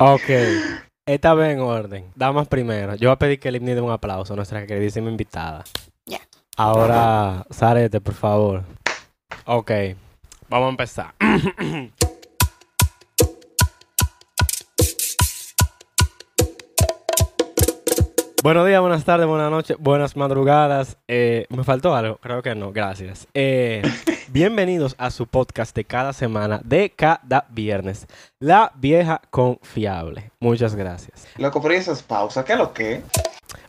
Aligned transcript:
Ok. 0.00 0.30
Esta 1.06 1.34
vez 1.34 1.54
en 1.54 1.60
orden. 1.60 2.12
Damas 2.14 2.48
primero. 2.48 2.94
Yo 2.96 3.08
voy 3.08 3.14
a 3.14 3.18
pedir 3.18 3.40
que 3.40 3.50
Limni 3.50 3.72
dé 3.74 3.80
un 3.80 3.90
aplauso 3.90 4.34
a 4.34 4.36
nuestra 4.36 4.66
queridísima 4.66 5.10
invitada. 5.10 5.64
Ya. 6.04 6.20
Ahora, 6.56 7.46
Sarete, 7.50 8.00
por 8.00 8.14
favor. 8.14 8.62
Ok. 9.46 9.70
Vamos 10.48 10.66
a 10.66 10.70
empezar. 10.70 11.14
Buenos 18.48 18.66
días, 18.66 18.80
buenas 18.80 19.04
tardes, 19.04 19.26
buenas 19.26 19.50
noches, 19.50 19.76
buenas 19.78 20.16
madrugadas. 20.16 20.96
Eh, 21.06 21.44
¿Me 21.50 21.64
faltó 21.64 21.94
algo? 21.94 22.16
Creo 22.16 22.40
que 22.40 22.54
no, 22.54 22.72
gracias. 22.72 23.28
Eh, 23.34 23.82
bienvenidos 24.28 24.94
a 24.96 25.10
su 25.10 25.26
podcast 25.26 25.76
de 25.76 25.84
cada 25.84 26.14
semana, 26.14 26.58
de 26.64 26.88
cada 26.88 27.44
viernes. 27.50 28.06
La 28.38 28.72
vieja 28.74 29.20
confiable. 29.28 30.30
Muchas 30.40 30.74
gracias. 30.74 31.28
Loco, 31.36 31.60
pero 31.60 31.74
¿y 31.74 31.76
esas 31.76 32.02
pausas? 32.02 32.46
¿Qué 32.46 32.54
es 32.54 32.58
lo 32.58 32.72
que? 32.72 33.02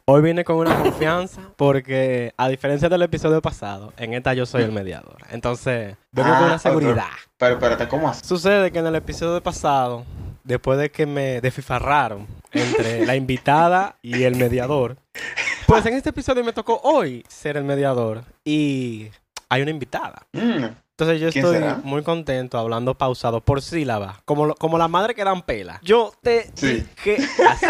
Hoy 0.06 0.22
vine 0.22 0.46
con 0.46 0.56
una 0.56 0.74
confianza 0.82 1.42
porque, 1.58 2.34
a 2.38 2.48
diferencia 2.48 2.88
del 2.88 3.02
episodio 3.02 3.42
pasado, 3.42 3.92
en 3.98 4.14
esta 4.14 4.34
yo 4.34 4.46
soy 4.46 4.64
el 4.64 4.72
mediador. 4.72 5.18
Entonces, 5.30 5.98
vengo 6.14 6.30
con 6.30 6.38
Ah, 6.38 6.46
una 6.46 6.58
seguridad. 6.58 7.10
Pero 7.38 7.56
espérate, 7.56 7.86
¿cómo 7.90 8.08
así? 8.08 8.26
Sucede 8.26 8.72
que 8.72 8.80
en 8.80 8.88
el 8.88 8.96
episodio 8.96 9.44
pasado, 9.44 10.06
después 10.44 10.80
de 10.80 10.92
que 10.92 11.06
me 11.06 11.42
desfifarraron 11.42 12.28
entre 12.52 13.06
la 13.06 13.16
invitada 13.16 13.96
y 14.02 14.24
el 14.24 14.36
mediador, 14.36 14.98
pues 15.68 15.86
en 15.86 15.94
este 15.96 16.10
episodio 16.10 16.44
me 16.44 16.54
tocó 16.54 16.80
hoy 16.84 17.24
ser 17.28 17.58
el 17.58 17.64
mediador 17.64 18.24
y 18.44 19.08
hay 19.50 19.62
una 19.62 19.72
invitada. 19.72 20.26
Mm, 20.34 20.66
Entonces 21.00 21.22
yo 21.22 21.30
¿Quién 21.32 21.46
estoy 21.46 21.60
será? 21.60 21.80
muy 21.84 22.04
contento 22.04 22.58
hablando 22.58 22.94
pausado 22.94 23.40
por 23.40 23.62
sílaba, 23.62 24.22
como, 24.26 24.46
lo- 24.48 24.56
como 24.56 24.78
la 24.78 24.88
madre 24.90 25.16
que 25.16 25.24
dan 25.24 25.42
pela. 25.44 25.80
Yo 25.82 26.12
te 26.22 26.50
Sí. 26.56 26.86
dije 27.06 27.18
así. 27.48 27.66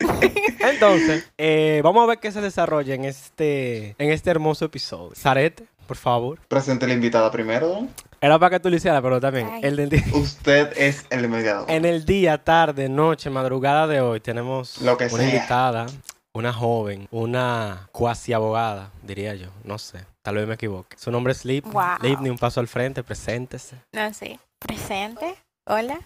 Entonces, 0.60 1.30
eh, 1.38 1.80
vamos 1.82 2.02
a 2.02 2.06
ver 2.06 2.18
qué 2.18 2.30
se 2.32 2.40
desarrolla 2.40 2.94
en 2.94 3.04
este, 3.04 3.94
en 3.98 4.10
este 4.10 4.30
hermoso 4.30 4.64
episodio. 4.66 5.12
Sarete, 5.14 5.64
por 5.86 5.96
favor. 5.96 6.38
Presente 6.48 6.86
la 6.86 6.94
invitada 6.94 7.30
primero, 7.30 7.68
don. 7.68 7.90
Era 8.24 8.38
para 8.38 8.56
que 8.56 8.60
tú 8.60 8.70
lo 8.70 8.76
hicieras, 8.76 9.02
pero 9.02 9.20
también 9.20 9.50
Ay. 9.52 9.60
el 9.64 9.76
del 9.76 9.90
día. 9.90 10.02
Usted 10.14 10.72
es 10.78 11.04
el 11.10 11.28
mediador. 11.28 11.70
En 11.70 11.84
el 11.84 12.06
día, 12.06 12.42
tarde, 12.42 12.88
noche, 12.88 13.28
madrugada 13.28 13.86
de 13.86 14.00
hoy 14.00 14.18
tenemos 14.20 14.80
Lo 14.80 14.96
que 14.96 15.08
una 15.08 15.16
sea. 15.18 15.24
invitada, 15.28 15.86
una 16.32 16.50
joven, 16.50 17.06
una 17.10 17.86
cuasi 17.92 18.32
abogada, 18.32 18.90
diría 19.02 19.34
yo, 19.34 19.48
no 19.64 19.76
sé, 19.76 20.06
tal 20.22 20.36
vez 20.36 20.48
me 20.48 20.54
equivoque. 20.54 20.96
Su 20.96 21.10
nombre 21.10 21.32
es 21.32 21.44
Lip. 21.44 21.66
Wow. 21.66 21.98
Lipni, 22.00 22.30
un 22.30 22.38
paso 22.38 22.60
al 22.60 22.66
frente, 22.68 23.02
preséntese. 23.02 23.76
No 23.92 24.14
sé. 24.14 24.38
Presente. 24.58 25.34
Hola. 25.66 26.00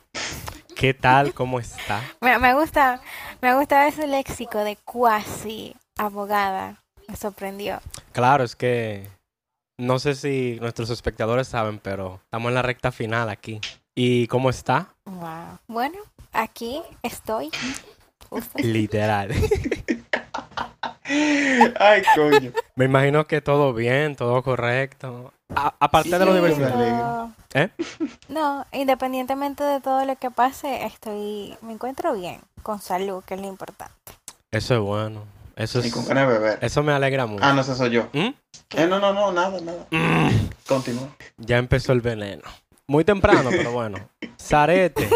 ¿Qué 0.75 0.95
tal? 0.95 1.33
¿Cómo 1.35 1.61
está? 1.61 2.03
Me, 2.21 2.37
me 2.41 2.53
gusta, 2.55 3.01
me 3.41 3.55
gusta 3.55 3.87
ese 3.87 4.09
léxico 4.09 4.59
de 4.65 4.75
cuasi 4.85 5.77
abogada. 5.97 6.83
Me 7.07 7.15
sorprendió. 7.15 7.81
Claro, 8.11 8.43
es 8.43 8.57
que 8.57 9.09
no 9.79 9.99
sé 9.99 10.15
si 10.15 10.59
nuestros 10.61 10.91
espectadores 10.91 11.49
saben, 11.49 11.79
pero 11.79 12.21
estamos 12.25 12.49
en 12.51 12.55
la 12.55 12.63
recta 12.63 12.93
final 12.93 13.29
aquí. 13.29 13.61
¿Y 13.95 14.27
cómo 14.27 14.51
está? 14.51 14.89
Wow. 15.07 15.59
Bueno, 15.67 15.99
aquí 16.33 16.83
estoy. 17.03 17.51
Literal. 18.57 19.31
Ay, 21.81 22.03
coño. 22.15 22.53
Me 22.77 22.85
imagino 22.85 23.27
que 23.27 23.41
todo 23.41 23.73
bien, 23.73 24.15
todo 24.17 24.43
correcto. 24.43 25.33
A- 25.55 25.75
aparte 25.81 26.11
de 26.11 26.19
la 26.19 26.25
Sí, 26.27 26.31
universidad. 26.31 26.75
me 26.77 26.85
alegro. 26.85 27.33
¿Eh? 27.55 27.71
No, 28.29 28.67
independientemente 28.73 29.65
de 29.65 29.81
todo 29.81 30.05
lo 30.05 30.17
que 30.17 30.31
pase, 30.31 30.85
estoy, 30.85 31.57
me 31.63 31.73
encuentro 31.73 32.13
bien, 32.15 32.41
con 32.63 32.81
salud, 32.81 33.25
que 33.25 33.35
es 33.35 33.41
lo 33.41 33.47
importante. 33.47 33.95
Eso 34.51 34.75
es 34.75 34.81
bueno. 34.81 35.23
Eso 35.59 35.85
Y 35.85 35.91
con 35.91 36.03
es, 36.03 36.09
ganas 36.09 36.29
de 36.29 36.33
beber. 36.39 36.59
eso 36.63 36.83
me 36.83 36.93
alegra 36.93 37.27
mucho. 37.27 37.45
Ah, 37.45 37.53
no, 37.53 37.61
ese 37.63 37.75
soy 37.75 37.91
yo. 37.91 38.09
¿Mm? 38.13 38.29
Eh, 38.77 38.87
no, 38.89 39.01
no, 39.01 39.13
no, 39.13 39.33
nada, 39.33 39.61
nada. 39.61 39.87
Mm, 39.91 40.31
Continúa. 40.67 41.09
Ya 41.37 41.59
empezó 41.59 41.93
el 41.93 42.01
veneno. 42.01 42.45
Muy 42.87 43.05
temprano, 43.05 43.51
pero 43.51 43.73
bueno. 43.73 44.09
Sarete. 44.37 45.07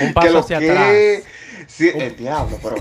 Un 0.00 0.08
¿Qué 0.08 0.12
paso 0.14 0.38
hacia 0.38 0.58
que? 0.58 0.70
atrás. 0.70 1.24
Sí, 1.68 1.90
el 1.94 2.16
diablo, 2.16 2.58
pero. 2.62 2.76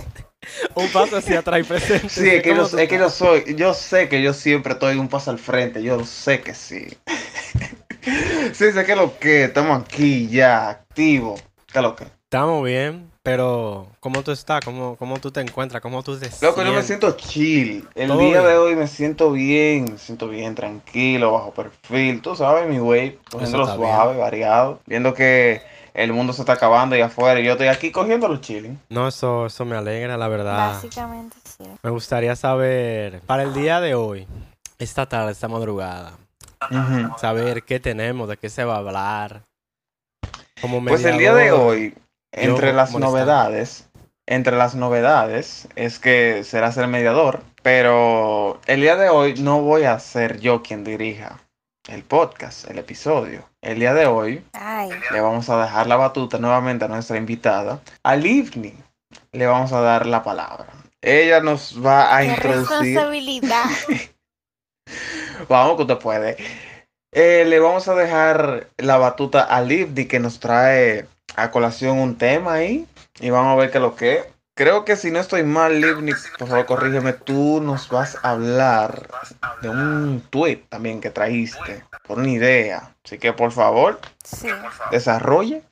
Un 0.74 0.88
paso 0.92 1.18
hacia 1.18 1.40
atrás 1.40 1.60
y 1.60 1.64
presente. 1.64 2.10
Sí, 2.10 2.28
es 2.30 2.42
que, 2.42 2.50
yo, 2.50 2.56
¿Cómo 2.56 2.70
tú 2.70 2.78
es 2.80 2.90
que 2.90 2.98
yo 2.98 3.10
soy. 3.10 3.56
Yo 3.56 3.74
sé 3.76 4.10
que 4.10 4.24
yo 4.24 4.34
siempre 4.34 4.74
estoy 4.74 4.98
un 4.98 5.08
paso 5.10 5.30
al 5.30 5.40
frente. 5.40 5.84
Yo 5.84 6.04
sé 6.06 6.42
que 6.42 6.56
sí. 6.56 6.88
sí, 8.54 8.72
sé 8.72 8.86
que 8.86 8.96
lo 8.96 9.20
que. 9.20 9.44
Estamos 9.44 9.84
aquí 9.84 10.28
ya, 10.30 10.70
activo. 10.70 11.36
¿Qué 11.72 11.82
lo 11.82 11.96
que? 11.96 12.06
Estamos 12.06 12.64
bien, 12.66 13.11
pero 13.24 13.88
¿cómo 14.00 14.24
tú 14.24 14.32
estás? 14.32 14.62
¿Cómo, 14.66 14.96
cómo 14.96 15.20
tú 15.20 15.32
te 15.32 15.42
encuentras? 15.42 15.82
¿Cómo 15.82 16.02
tú 16.02 16.18
te 16.18 16.30
Loco, 16.42 16.64
yo 16.64 16.74
me 16.74 16.82
siento 16.82 17.12
chill. 17.12 17.88
El 17.96 18.08
Todo 18.08 18.20
día 18.20 18.40
bien. 18.40 18.52
de 18.52 18.58
hoy 18.58 18.76
me 18.76 18.88
siento 18.88 19.32
bien, 19.32 19.86
me 19.92 19.98
siento 19.98 20.28
bien, 20.28 20.56
tranquilo, 20.56 21.32
bajo 21.34 21.52
perfil. 21.52 22.22
Tú 22.22 22.36
sabes, 22.36 22.68
mi 22.68 22.80
güey, 22.80 23.20
cogiéndolo 23.30 23.68
suave, 23.76 24.18
variado. 24.18 24.80
Viendo 24.88 25.14
que 25.14 25.62
el 25.94 26.14
mundo 26.14 26.34
se 26.34 26.42
está 26.42 26.54
acabando 26.54 26.96
ahí 26.96 27.02
afuera 27.02 27.40
y 27.40 27.44
yo 27.44 27.52
estoy 27.52 27.68
aquí 27.68 27.92
cogiéndolo 27.92 28.38
chilling. 28.38 28.80
No, 28.90 29.08
eso, 29.08 29.46
eso 29.46 29.66
me 29.66 29.76
alegra, 29.76 30.18
la 30.18 30.28
verdad. 30.28 30.74
Básicamente 30.74 31.38
sí. 31.44 31.64
Me 31.84 31.90
gustaría 31.92 32.36
saber, 32.36 33.22
para 33.22 33.44
el 33.44 33.54
día 33.54 33.82
de 33.82 33.94
hoy, 33.94 34.28
esta 34.80 35.08
tarde, 35.08 35.34
esta 35.34 35.48
madrugada, 35.48 36.14
saber 37.18 37.64
qué 37.64 37.80
tenemos, 37.80 38.28
de 38.30 38.38
qué 38.38 38.50
se 38.50 38.64
va 38.64 38.76
a 38.76 38.80
hablar. 38.80 39.44
Como 40.60 40.84
Pues 40.84 41.06
el 41.06 41.18
día 41.18 41.34
de 41.34 41.52
hoy, 41.52 41.96
entre 42.32 42.74
las 42.74 42.92
molestando. 42.92 43.00
novedades, 43.00 43.90
entre 44.26 44.58
las 44.58 44.76
novedades 44.76 45.68
es 45.76 46.00
que 46.00 46.44
serás 46.44 46.78
el 46.78 46.88
mediador, 46.88 47.42
pero 47.64 48.60
el 48.68 48.82
día 48.82 48.96
de 48.96 49.10
hoy 49.10 49.36
no 49.36 49.62
voy 49.62 49.84
a 49.84 50.00
ser 50.00 50.40
yo 50.40 50.62
quien 50.64 50.84
dirija 50.84 51.40
el 51.88 52.04
podcast, 52.04 52.70
el 52.70 52.80
episodio. 52.80 53.48
El 53.62 53.80
día 53.80 53.94
de 53.94 54.06
hoy 54.06 54.44
Ay, 54.54 54.90
le 55.12 55.22
vamos 55.22 55.50
a 55.50 55.62
dejar 55.62 55.88
la 55.88 55.96
batuta 55.98 56.38
nuevamente 56.38 56.86
a 56.86 56.88
nuestra 56.88 57.18
invitada. 57.18 57.82
A 58.04 58.16
Livni 58.16 58.74
le 59.32 59.46
vamos 59.48 59.74
a 59.74 59.82
dar 59.82 60.06
la 60.06 60.24
palabra. 60.24 60.68
Ella 61.02 61.42
nos 61.42 61.84
va 61.84 62.16
a 62.16 62.22
qué 62.22 62.28
introducir. 62.28 62.96
responsabilidad. 62.96 63.66
Vamos 65.50 65.76
que 65.76 65.82
usted 65.84 65.98
puede. 65.98 66.38
Eh, 67.14 67.46
le 67.46 67.60
vamos 67.60 67.88
a 67.88 67.96
dejar 67.96 68.68
la 68.78 68.98
batuta 68.98 69.44
a 69.44 69.62
Livni 69.62 70.06
que 70.06 70.20
nos 70.20 70.40
trae 70.40 71.08
a 71.36 71.52
colación 71.52 72.00
un 72.00 72.18
tema 72.18 72.54
ahí. 72.54 72.88
Y 73.20 73.30
vamos 73.30 73.54
a 73.54 73.56
ver 73.56 73.72
qué 73.72 73.78
es 73.78 73.82
lo 73.82 73.96
que 73.96 74.14
es. 74.20 74.26
Creo 74.54 74.84
que 74.86 74.96
si 74.96 75.12
no 75.12 75.20
estoy 75.20 75.44
mal, 75.44 75.80
Livni, 75.80 76.14
por 76.38 76.48
favor 76.48 76.66
corrígeme, 76.66 77.14
tú 77.14 77.62
nos 77.62 77.88
vas 77.90 78.18
a 78.22 78.32
hablar 78.32 79.10
de 79.62 79.70
un 79.70 80.22
tweet 80.30 80.58
también 80.70 81.00
que 81.02 81.10
traíste, 81.10 81.86
por 82.04 82.20
una 82.20 82.30
idea. 82.30 82.94
Así 83.04 83.18
que 83.18 83.32
por 83.34 83.52
favor, 83.54 84.00
Sí. 84.24 84.50
desarrolle, 84.92 85.64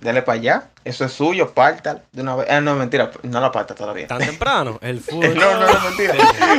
dele 0.00 0.22
para 0.22 0.38
allá. 0.38 0.68
Eso 0.84 1.04
es 1.06 1.12
suyo, 1.12 1.54
parta 1.54 2.02
de 2.12 2.22
una 2.22 2.36
vez. 2.36 2.46
Ah, 2.50 2.60
no, 2.60 2.76
mentira, 2.76 3.10
no 3.22 3.40
la 3.40 3.50
parta 3.50 3.74
todavía. 3.74 4.06
¿Tan 4.06 4.18
temprano? 4.18 4.78
El 4.82 5.00
fútbol. 5.00 5.34
No, 5.34 5.54
no, 5.58 5.66
no, 5.72 5.80
mentira. 5.88 6.14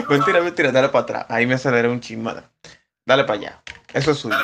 mentira, 0.09 0.41
mentira, 0.41 0.71
dale 0.71 0.89
para 0.89 1.03
atrás. 1.03 1.25
Ahí 1.29 1.45
me 1.45 1.53
aceleré 1.53 1.87
un 1.89 2.01
chismada. 2.01 2.49
Dale 3.05 3.23
para 3.23 3.39
allá. 3.39 3.61
Eso 3.93 4.11
es 4.11 4.17
suyo. 4.17 4.35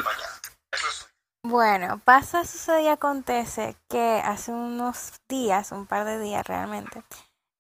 Bueno, 1.46 2.00
pasa, 2.06 2.46
sucede 2.46 2.84
y 2.84 2.88
acontece 2.88 3.76
que 3.90 4.22
hace 4.24 4.54
unos 4.54 5.12
días, 5.28 5.74
un 5.74 5.86
par 5.86 6.06
de 6.06 6.18
días 6.18 6.48
realmente, 6.48 7.04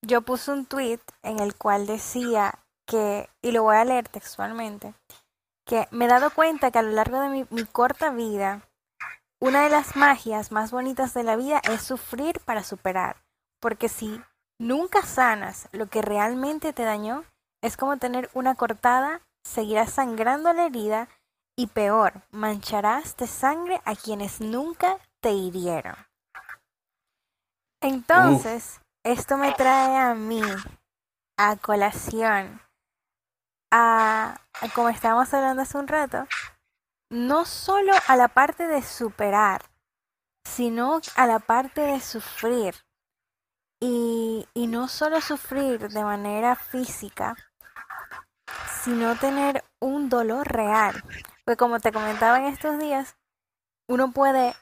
yo 0.01 0.21
puse 0.21 0.53
un 0.53 0.65
tweet 0.65 1.01
en 1.21 1.39
el 1.39 1.55
cual 1.57 1.85
decía 1.85 2.59
que, 2.87 3.29
y 3.41 3.51
lo 3.51 3.63
voy 3.63 3.75
a 3.75 3.83
leer 3.83 4.07
textualmente, 4.07 4.93
que 5.67 5.89
me 5.91 6.05
he 6.05 6.07
dado 6.07 6.29
cuenta 6.29 6.71
que 6.71 6.79
a 6.79 6.81
lo 6.81 6.91
largo 6.91 7.19
de 7.19 7.27
mi, 7.27 7.45
mi 7.49 7.65
corta 7.65 8.09
vida, 8.11 8.61
una 9.41 9.63
de 9.63 9.69
las 9.69 9.97
magias 9.97 10.53
más 10.53 10.71
bonitas 10.71 11.13
de 11.13 11.23
la 11.23 11.35
vida 11.35 11.61
es 11.69 11.81
sufrir 11.81 12.39
para 12.39 12.63
superar, 12.63 13.17
porque 13.59 13.89
si 13.89 14.21
nunca 14.61 15.01
sanas 15.01 15.67
lo 15.73 15.87
que 15.87 16.01
realmente 16.01 16.71
te 16.71 16.83
dañó, 16.83 17.25
es 17.61 17.75
como 17.75 17.97
tener 17.97 18.29
una 18.33 18.55
cortada, 18.55 19.21
seguirás 19.43 19.91
sangrando 19.91 20.53
la 20.53 20.67
herida 20.67 21.09
y 21.55 21.67
peor, 21.67 22.21
mancharás 22.31 23.15
de 23.17 23.27
sangre 23.27 23.81
a 23.85 23.95
quienes 23.95 24.41
nunca 24.41 24.97
te 25.21 25.31
hirieron. 25.31 25.95
Entonces, 27.81 28.79
esto 29.03 29.37
me 29.37 29.53
trae 29.53 29.97
a 29.97 30.15
mí, 30.15 30.41
a 31.37 31.57
colación, 31.57 32.61
a, 33.71 34.39
a 34.61 34.69
como 34.73 34.89
estábamos 34.89 35.33
hablando 35.33 35.61
hace 35.61 35.77
un 35.77 35.87
rato, 35.87 36.27
no 37.11 37.45
solo 37.45 37.93
a 38.07 38.15
la 38.15 38.29
parte 38.29 38.67
de 38.67 38.81
superar, 38.81 39.61
sino 40.45 41.01
a 41.15 41.27
la 41.27 41.39
parte 41.39 41.81
de 41.81 41.99
sufrir. 41.99 42.75
Y, 43.81 44.47
y 44.53 44.67
no 44.67 44.87
solo 44.87 45.19
sufrir 45.19 45.89
de 45.89 46.03
manera 46.05 46.55
física, 46.55 47.35
sino 48.81 49.17
tener 49.17 49.63
un 49.81 50.07
dolor 50.07 50.47
real. 50.47 51.03
Pues 51.45 51.57
como 51.57 51.79
te 51.79 51.91
comentaba 51.91 52.37
en 52.39 52.45
estos 52.45 52.79
días, 52.79 53.17
uno 53.87 54.11
puede 54.11 54.55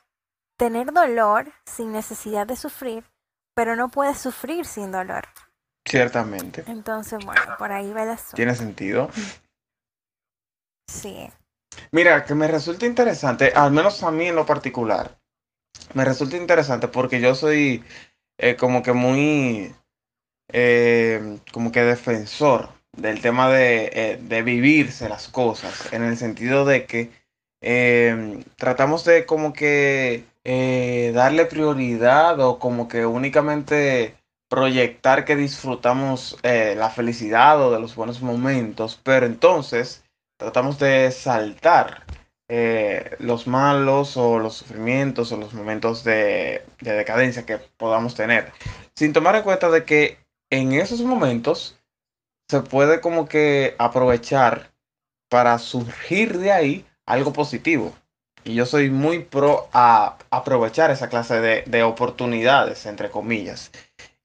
tener 0.57 0.91
dolor 0.91 1.51
sin 1.65 1.91
necesidad 1.91 2.47
de 2.47 2.55
sufrir, 2.55 3.03
pero 3.55 3.75
no 3.75 3.89
puedes 3.89 4.17
sufrir 4.17 4.65
sin 4.65 4.91
dolor. 4.91 5.27
Ciertamente. 5.85 6.63
Entonces, 6.67 7.23
bueno, 7.25 7.41
por 7.57 7.71
ahí 7.71 7.91
va 7.93 8.03
el 8.03 8.09
asunto. 8.09 8.35
¿Tiene 8.35 8.55
sentido? 8.55 9.09
Sí. 10.87 11.29
Mira, 11.91 12.25
que 12.25 12.35
me 12.35 12.47
resulta 12.47 12.85
interesante, 12.85 13.53
al 13.55 13.71
menos 13.71 14.03
a 14.03 14.11
mí 14.11 14.27
en 14.27 14.35
lo 14.35 14.45
particular, 14.45 15.19
me 15.93 16.03
resulta 16.03 16.37
interesante 16.37 16.87
porque 16.87 17.21
yo 17.21 17.33
soy 17.33 17.83
eh, 18.37 18.55
como 18.55 18.83
que 18.83 18.93
muy, 18.93 19.73
eh, 20.49 21.39
como 21.51 21.71
que 21.71 21.81
defensor 21.81 22.80
del 22.97 23.21
tema 23.21 23.49
de, 23.49 23.91
eh, 23.93 24.19
de 24.21 24.41
vivirse 24.41 25.09
las 25.09 25.27
cosas, 25.27 25.91
en 25.93 26.03
el 26.03 26.17
sentido 26.17 26.65
de 26.65 26.85
que 26.85 27.09
eh, 27.61 28.43
tratamos 28.57 29.05
de 29.05 29.25
como 29.27 29.53
que 29.53 30.25
eh, 30.43 31.11
darle 31.13 31.45
prioridad 31.45 32.39
o 32.39 32.57
como 32.57 32.87
que 32.87 33.05
únicamente 33.05 34.15
proyectar 34.49 35.25
que 35.25 35.35
disfrutamos 35.35 36.37
eh, 36.41 36.73
la 36.75 36.89
felicidad 36.89 37.61
o 37.61 37.71
de 37.71 37.79
los 37.79 37.95
buenos 37.95 38.21
momentos, 38.21 38.99
pero 39.03 39.27
entonces 39.27 40.03
tratamos 40.37 40.79
de 40.79 41.11
saltar 41.11 42.05
los 43.19 43.47
malos 43.47 44.17
o 44.17 44.37
los 44.37 44.55
sufrimientos 44.55 45.31
o 45.31 45.37
los 45.37 45.53
momentos 45.53 46.03
de, 46.03 46.65
de 46.81 46.91
decadencia 46.91 47.45
que 47.45 47.59
podamos 47.77 48.13
tener, 48.13 48.51
sin 48.93 49.13
tomar 49.13 49.37
en 49.37 49.43
cuenta 49.43 49.69
de 49.69 49.85
que 49.85 50.17
en 50.49 50.73
esos 50.73 50.99
momentos 50.99 51.80
se 52.51 52.59
puede 52.59 52.99
como 52.99 53.29
que 53.29 53.75
aprovechar 53.79 54.73
para 55.29 55.57
surgir 55.57 56.37
de 56.37 56.51
ahí 56.51 56.85
algo 57.05 57.31
positivo. 57.31 57.93
Y 58.43 58.55
yo 58.55 58.65
soy 58.65 58.89
muy 58.89 59.19
pro 59.19 59.69
a 59.71 60.17
aprovechar 60.31 60.91
esa 60.91 61.07
clase 61.07 61.39
de, 61.39 61.63
de 61.65 61.83
oportunidades, 61.83 62.85
entre 62.87 63.09
comillas. 63.09 63.71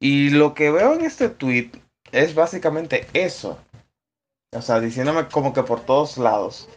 Y 0.00 0.30
lo 0.30 0.54
que 0.54 0.72
veo 0.72 0.94
en 0.94 1.02
este 1.04 1.28
tweet 1.28 1.70
es 2.10 2.34
básicamente 2.34 3.06
eso. 3.12 3.60
O 4.52 4.60
sea, 4.60 4.80
diciéndome 4.80 5.28
como 5.28 5.52
que 5.52 5.62
por 5.62 5.82
todos 5.82 6.18
lados, 6.18 6.68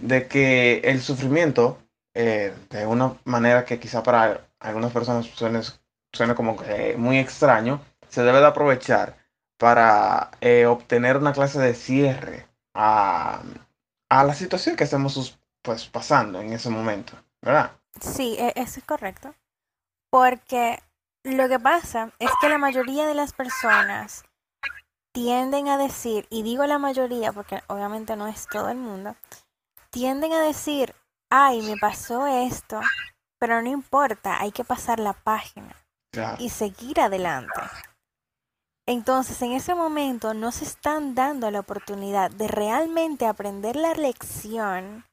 de 0.00 0.28
que 0.28 0.82
el 0.84 1.02
sufrimiento, 1.02 1.78
eh, 2.14 2.54
de 2.70 2.86
una 2.86 3.16
manera 3.24 3.64
que 3.64 3.80
quizá 3.80 4.04
para 4.04 4.46
algunas 4.60 4.92
personas 4.92 5.28
suene, 6.12 6.34
como 6.36 6.56
que 6.56 6.94
muy 6.96 7.18
extraño, 7.18 7.80
se 8.08 8.22
debe 8.22 8.38
de 8.38 8.46
aprovechar 8.46 9.25
para 9.58 10.30
eh, 10.40 10.66
obtener 10.66 11.16
una 11.16 11.32
clase 11.32 11.58
de 11.60 11.74
cierre 11.74 12.46
a, 12.74 13.42
a 14.08 14.24
la 14.24 14.34
situación 14.34 14.76
que 14.76 14.84
estamos 14.84 15.38
pues 15.62 15.86
pasando 15.86 16.40
en 16.40 16.52
ese 16.52 16.70
momento, 16.70 17.14
¿verdad? 17.42 17.72
Sí, 18.00 18.36
e- 18.38 18.52
eso 18.56 18.80
es 18.80 18.86
correcto. 18.86 19.34
Porque 20.10 20.80
lo 21.24 21.48
que 21.48 21.58
pasa 21.58 22.10
es 22.18 22.30
que 22.40 22.48
la 22.48 22.58
mayoría 22.58 23.06
de 23.06 23.14
las 23.14 23.32
personas 23.32 24.24
tienden 25.12 25.68
a 25.68 25.78
decir, 25.78 26.26
y 26.30 26.42
digo 26.42 26.66
la 26.66 26.78
mayoría 26.78 27.32
porque 27.32 27.62
obviamente 27.68 28.16
no 28.16 28.26
es 28.28 28.46
todo 28.48 28.68
el 28.70 28.78
mundo, 28.78 29.16
tienden 29.90 30.32
a 30.32 30.40
decir, 30.42 30.94
ay, 31.30 31.62
me 31.62 31.76
pasó 31.76 32.26
esto, 32.26 32.80
pero 33.38 33.62
no 33.62 33.70
importa, 33.70 34.40
hay 34.40 34.52
que 34.52 34.64
pasar 34.64 35.00
la 35.00 35.12
página 35.14 35.74
Claro. 36.10 36.42
y 36.42 36.50
seguir 36.50 37.00
adelante. 37.00 37.60
Entonces, 38.86 39.42
en 39.42 39.52
ese 39.52 39.74
momento 39.74 40.32
no 40.32 40.52
se 40.52 40.64
están 40.64 41.16
dando 41.16 41.50
la 41.50 41.60
oportunidad 41.60 42.30
de 42.30 42.46
realmente 42.46 43.26
aprender 43.26 43.74
la 43.74 43.94
lección 43.94 45.04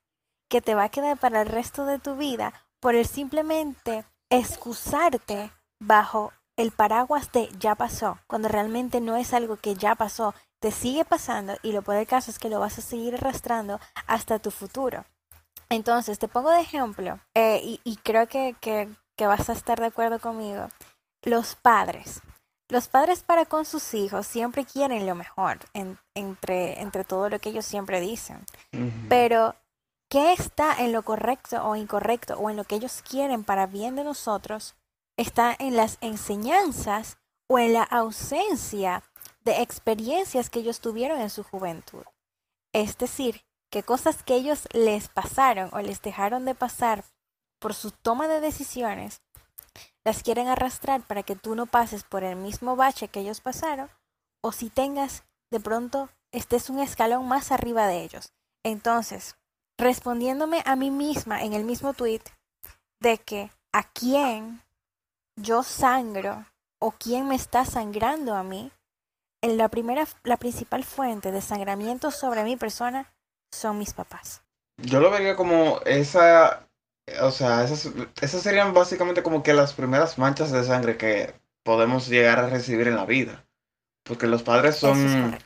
que 0.48 0.62
te 0.62 0.76
va 0.76 0.84
a 0.84 0.90
quedar 0.90 1.18
para 1.18 1.42
el 1.42 1.48
resto 1.48 1.86
de 1.86 1.98
tu 1.98 2.16
vida 2.16 2.54
por 2.80 2.94
el 2.94 3.08
simplemente 3.08 4.06
excusarte 4.30 5.52
bajo 5.80 6.32
el 6.56 6.72
paraguas 6.72 7.32
de 7.32 7.50
ya 7.58 7.74
pasó, 7.74 8.20
cuando 8.28 8.48
realmente 8.48 9.02
no 9.02 9.16
es 9.16 9.34
algo 9.34 9.58
que 9.58 9.74
ya 9.74 9.96
pasó, 9.96 10.36
te 10.60 10.72
sigue 10.72 11.04
pasando 11.04 11.56
y 11.64 11.72
lo 11.72 11.82
peor 11.82 11.98
del 11.98 12.08
caso 12.08 12.30
es 12.30 12.38
que 12.38 12.50
lo 12.50 12.60
vas 12.60 12.78
a 12.78 12.84
seguir 12.84 13.16
arrastrando 13.16 13.80
hasta 14.06 14.38
tu 14.38 14.52
futuro. 14.52 15.06
Entonces, 15.70 16.20
te 16.20 16.28
pongo 16.28 16.52
de 16.52 16.62
ejemplo, 16.62 17.20
eh, 17.34 17.80
y, 17.84 17.96
creo 18.04 18.28
que, 18.28 18.56
que 18.62 19.28
vas 19.28 19.50
a 19.50 19.54
estar 19.54 19.80
de 19.80 19.88
acuerdo 19.88 20.20
conmigo, 20.20 20.68
los 21.24 21.56
padres. 21.56 22.22
Los 22.70 22.88
padres 22.88 23.24
para 23.24 23.46
con 23.46 23.66
sus 23.66 23.94
hijos 23.94 24.26
siempre 24.26 24.66
quieren 24.66 25.06
lo 25.06 25.16
mejor 25.16 25.60
en- 25.74 26.00
entre, 26.16 26.82
entre 26.82 27.04
todo 27.04 27.30
lo 27.30 27.40
que 27.40 27.50
ellos 27.50 27.66
siempre 27.66 28.00
dicen. 28.02 28.46
Pero, 29.10 29.56
¿qué 30.10 30.34
está 30.34 30.76
en 30.82 30.92
lo 30.92 31.04
correcto 31.04 31.64
o 31.64 31.76
incorrecto 31.76 32.36
o 32.40 32.50
en 32.50 32.58
lo 32.58 32.64
que 32.64 32.76
ellos 32.76 33.04
quieren 33.08 33.44
para 33.44 33.68
bien 33.68 33.96
de 33.96 34.04
nosotros? 34.04 34.76
Está 35.18 35.56
en 35.60 35.76
las 35.76 35.98
enseñanzas 36.02 37.18
o 37.48 37.60
en 37.60 37.74
la 37.74 37.84
ausencia 37.84 39.04
de 39.42 39.62
experiencias 39.62 40.50
que 40.50 40.60
ellos 40.60 40.80
tuvieron 40.80 41.20
en 41.20 41.30
su 41.30 41.44
juventud. 41.44 42.04
Es 42.72 42.98
decir, 42.98 43.44
que 43.70 43.84
cosas 43.84 44.24
que 44.24 44.36
ellos 44.36 44.68
les 44.72 45.10
pasaron 45.10 45.70
o 45.74 45.80
les 45.80 46.02
dejaron 46.02 46.46
de 46.46 46.56
pasar 46.56 47.04
por 47.60 47.74
su 47.74 47.92
toma 47.92 48.28
de 48.28 48.40
decisiones, 48.40 49.22
las 50.06 50.24
quieren 50.24 50.48
arrastrar 50.48 51.02
para 51.02 51.24
que 51.24 51.36
tú 51.36 51.56
no 51.56 51.66
pases 51.66 52.04
por 52.04 52.24
el 52.24 52.36
mismo 52.36 52.76
bache 52.76 53.08
que 53.08 53.22
ellos 53.22 53.42
pasaron, 53.42 53.90
o 54.42 54.52
si 54.52 54.70
tengas 54.70 55.24
de 55.52 55.60
pronto 55.60 56.10
estés 56.32 56.70
un 56.70 56.80
escalón 56.80 57.28
más 57.28 57.52
arriba 57.52 57.88
de 57.88 58.04
ellos. 58.04 58.34
Entonces, 58.64 59.38
respondiéndome 59.78 60.64
a 60.66 60.76
mí 60.76 60.92
misma 60.92 61.44
en 61.44 61.54
el 61.54 61.64
mismo 61.64 61.94
tweet 61.94 62.22
de 63.00 63.18
que 63.18 63.52
a 63.72 63.84
quién 63.84 64.62
yo 65.36 65.64
sangro 65.64 66.46
o 66.80 66.92
quién 66.92 67.28
me 67.28 67.36
está 67.36 67.66
sangrando 67.66 68.36
a 68.36 68.44
mí, 68.44 68.72
en 69.42 69.58
la 69.58 69.68
primera, 69.68 70.06
la 70.24 70.38
principal 70.38 70.84
fuente 70.84 71.32
de 71.32 71.42
sangramiento 71.42 72.12
sobre 72.12 72.44
mi 72.44 72.56
persona 72.56 73.14
son 73.52 73.78
mis 73.78 73.94
papás. 73.94 74.42
Yo 74.78 75.00
lo 75.00 75.12
vería 75.12 75.36
como 75.36 75.80
esa, 75.86 76.63
o 77.22 77.32
sea, 77.32 77.64
esas, 77.64 77.92
esas 78.22 78.42
serían 78.42 78.74
básicamente 78.74 79.24
como 79.24 79.44
que 79.44 79.54
las 79.54 79.74
primeras 79.74 80.18
manchas 80.18 80.52
de 80.52 80.64
sangre 80.64 80.98
que 80.98 81.34
podemos 81.64 82.08
llegar 82.08 82.40
a 82.40 82.50
recibir 82.50 82.88
en 82.88 82.96
la 82.96 83.06
vida. 83.06 83.46
Porque 84.04 84.28
los 84.28 84.44
padres 84.44 84.76
son 84.76 85.38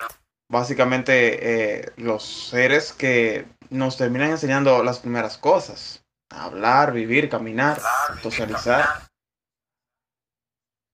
básicamente 0.50 1.80
eh, 1.80 1.92
los 1.98 2.24
seres 2.24 2.94
que 2.94 3.46
nos 3.70 3.98
terminan 3.98 4.32
enseñando 4.32 4.84
las 4.84 5.00
primeras 5.00 5.38
cosas. 5.38 6.04
Hablar, 6.30 6.92
vivir, 6.92 7.30
caminar, 7.30 7.80
socializar. 8.22 9.08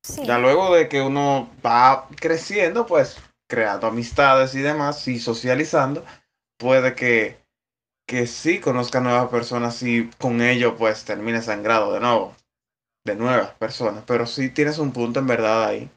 Sí. 0.06 0.25
Ya 0.25 0.38
luego 0.38 0.75
de 0.75 0.89
que 0.89 1.01
uno 1.01 1.50
va 1.66 2.07
creciendo, 2.19 2.85
pues 2.85 3.18
creando 3.47 3.87
amistades 3.87 4.54
y 4.56 4.61
demás 4.61 5.07
y 5.07 5.19
socializando, 5.19 6.04
puede 6.57 6.95
que, 6.95 7.43
que 8.07 8.28
sí 8.28 8.60
conozca 8.62 9.02
nuevas 9.02 9.30
personas 9.30 9.83
y 9.83 10.10
con 10.19 10.42
ello 10.42 10.78
pues 10.78 11.06
termine 11.06 11.42
sangrado 11.42 11.94
de 11.94 12.00
nuevo, 12.00 12.36
de 13.06 13.16
nuevas 13.16 13.52
personas. 13.56 14.04
Pero 14.07 14.26
sí 14.28 14.50
tienes 14.50 14.80
un 14.80 14.94
punto 14.94 15.19
en 15.19 15.28
verdad 15.28 15.66
ahí. 15.66 15.92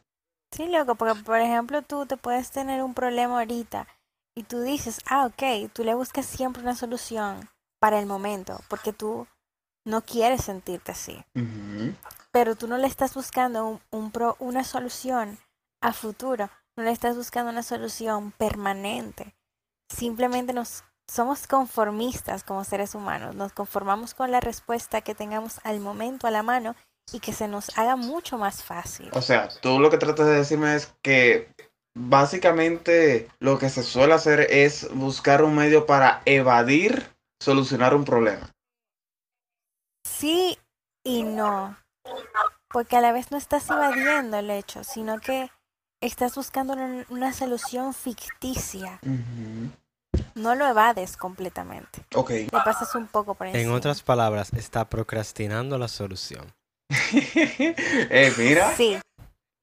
Sí, 0.51 0.67
loco, 0.67 0.97
porque 0.97 1.23
por 1.23 1.39
ejemplo 1.39 1.83
tú 1.83 2.05
te 2.05 2.17
puedes 2.17 2.51
tener 2.51 2.83
un 2.83 2.95
problema 2.95 3.39
ahorita 3.39 3.87
y 4.35 4.43
tú 4.43 4.61
dices, 4.61 4.99
ah, 5.09 5.27
ok, 5.27 5.71
tú 5.73 5.85
le 5.85 5.95
buscas 5.95 6.27
siempre 6.27 6.63
una 6.63 6.75
solución 6.75 7.49
para 7.79 8.01
el 8.01 8.07
momento, 8.07 8.61
porque 8.69 8.93
tú 8.93 9.29
no 9.85 10.03
quieres 10.03 10.45
sentirte 10.45 10.93
así, 10.93 11.25
pero 12.33 12.57
tú 12.57 12.69
no 12.69 12.79
le 12.79 12.87
estás 12.87 13.15
buscando 13.15 13.67
un, 13.67 13.81
un 13.91 14.11
pro- 14.11 14.37
una 14.39 14.65
solución 14.65 15.39
a 15.81 15.93
futuro, 15.93 16.51
no 16.77 16.85
le 16.85 16.91
estás 16.91 17.17
buscando 17.17 17.51
una 17.51 17.63
solución 17.63 18.33
permanente. 18.33 19.35
Simplemente 19.89 20.53
nos 20.53 20.85
somos 21.09 21.47
conformistas 21.47 22.43
como 22.45 22.65
seres 22.65 22.95
humanos, 22.95 23.35
nos 23.35 23.53
conformamos 23.53 24.15
con 24.15 24.31
la 24.31 24.41
respuesta 24.41 25.01
que 25.01 25.15
tengamos 25.15 25.61
al 25.65 25.81
momento 25.81 26.27
a 26.27 26.31
la 26.31 26.43
mano 26.43 26.75
y 27.13 27.21
que 27.21 27.33
se 27.33 27.49
nos 27.49 27.77
haga 27.79 27.97
mucho 27.97 28.39
más 28.39 28.65
fácil. 28.65 29.11
O 29.13 29.23
sea, 29.23 29.49
tú 29.61 29.79
lo 29.79 29.91
que 29.91 29.99
tratas 29.99 30.27
de 30.27 30.37
decirme 30.37 30.75
es 30.75 30.93
que 31.03 31.49
básicamente 31.95 33.29
lo 33.39 33.59
que 33.59 33.71
se 33.71 33.83
suele 33.83 34.15
hacer 34.15 34.41
es 34.51 34.93
buscar 34.93 35.45
un 35.45 35.55
medio 35.55 35.87
para 35.87 36.23
evadir 36.25 37.15
solucionar 37.41 37.95
un 37.95 38.05
problema. 38.05 38.51
Sí 40.05 40.59
y 41.05 41.23
no, 41.23 41.77
porque 42.69 42.97
a 42.97 43.01
la 43.01 43.13
vez 43.13 43.31
no 43.31 43.39
estás 43.39 43.71
evadiendo 43.71 44.37
el 44.39 44.51
hecho, 44.51 44.83
sino 44.83 45.21
que 45.21 45.51
estás 46.01 46.35
buscando 46.35 46.73
una, 46.73 47.07
una 47.09 47.33
solución 47.33 47.95
ficticia. 47.95 48.99
Ujú. 49.03 49.71
No 50.35 50.55
lo 50.55 50.67
evades 50.67 51.17
completamente. 51.17 52.05
Ok. 52.15 52.31
Le 52.31 52.49
pasas 52.51 52.95
un 52.95 53.07
poco 53.07 53.35
por 53.35 53.47
encima. 53.47 53.63
En 53.63 53.71
otras 53.73 54.03
palabras, 54.03 54.53
está 54.53 54.89
procrastinando 54.89 55.79
la 55.79 55.89
solución. 55.89 56.53
eh, 56.91 58.33
mira, 58.37 58.75
Sí, 58.77 58.99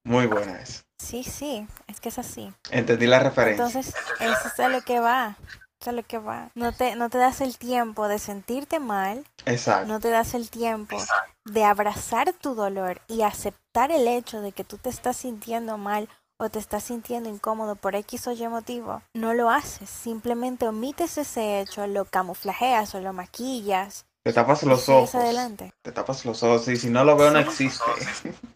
muy 0.04 0.26
buena 0.26 0.60
es. 0.60 0.84
sí, 0.98 1.24
sí, 1.24 1.66
es 1.86 2.00
que 2.00 2.08
es 2.10 2.18
así. 2.18 2.52
Entendí 2.70 3.06
la 3.06 3.18
referencia. 3.20 3.64
Entonces, 3.64 3.94
eso 4.20 4.48
es 4.48 4.60
a 4.60 4.68
lo 4.68 4.82
que 4.82 5.00
va. 5.00 5.36
Eso 5.38 5.58
es 5.80 5.88
a 5.88 5.92
lo 5.92 6.02
que 6.02 6.18
va. 6.18 6.50
No 6.54 6.72
te, 6.72 6.96
no 6.96 7.10
te 7.10 7.18
das 7.18 7.40
el 7.40 7.56
tiempo 7.58 8.08
de 8.08 8.18
sentirte 8.18 8.78
mal, 8.80 9.24
Exacto. 9.46 9.86
no 9.86 10.00
te 10.00 10.10
das 10.10 10.34
el 10.34 10.50
tiempo 10.50 10.96
de 11.44 11.64
abrazar 11.64 12.32
tu 12.32 12.54
dolor 12.54 13.00
y 13.08 13.22
aceptar 13.22 13.90
el 13.90 14.08
hecho 14.08 14.40
de 14.40 14.52
que 14.52 14.64
tú 14.64 14.78
te 14.78 14.88
estás 14.88 15.16
sintiendo 15.18 15.76
mal 15.78 16.08
o 16.38 16.48
te 16.50 16.58
estás 16.58 16.84
sintiendo 16.84 17.28
incómodo 17.28 17.76
por 17.76 17.94
X 17.94 18.26
o 18.26 18.32
Y 18.32 18.46
motivo, 18.48 19.02
no 19.14 19.34
lo 19.34 19.50
haces, 19.50 19.88
simplemente 19.88 20.66
omites 20.66 21.16
ese 21.18 21.60
hecho, 21.60 21.86
lo 21.86 22.04
camuflajeas 22.04 22.94
o 22.94 23.00
lo 23.00 23.12
maquillas. 23.12 24.06
Te 24.24 24.32
tapas 24.32 24.62
los 24.62 24.88
ojos. 24.88 25.14
adelante. 25.14 25.72
Te 25.82 25.92
tapas 25.92 26.24
los 26.24 26.42
ojos 26.42 26.66
y 26.68 26.76
si 26.76 26.88
no 26.88 27.04
lo 27.04 27.16
veo 27.16 27.30
no 27.30 27.38
existe. 27.38 27.84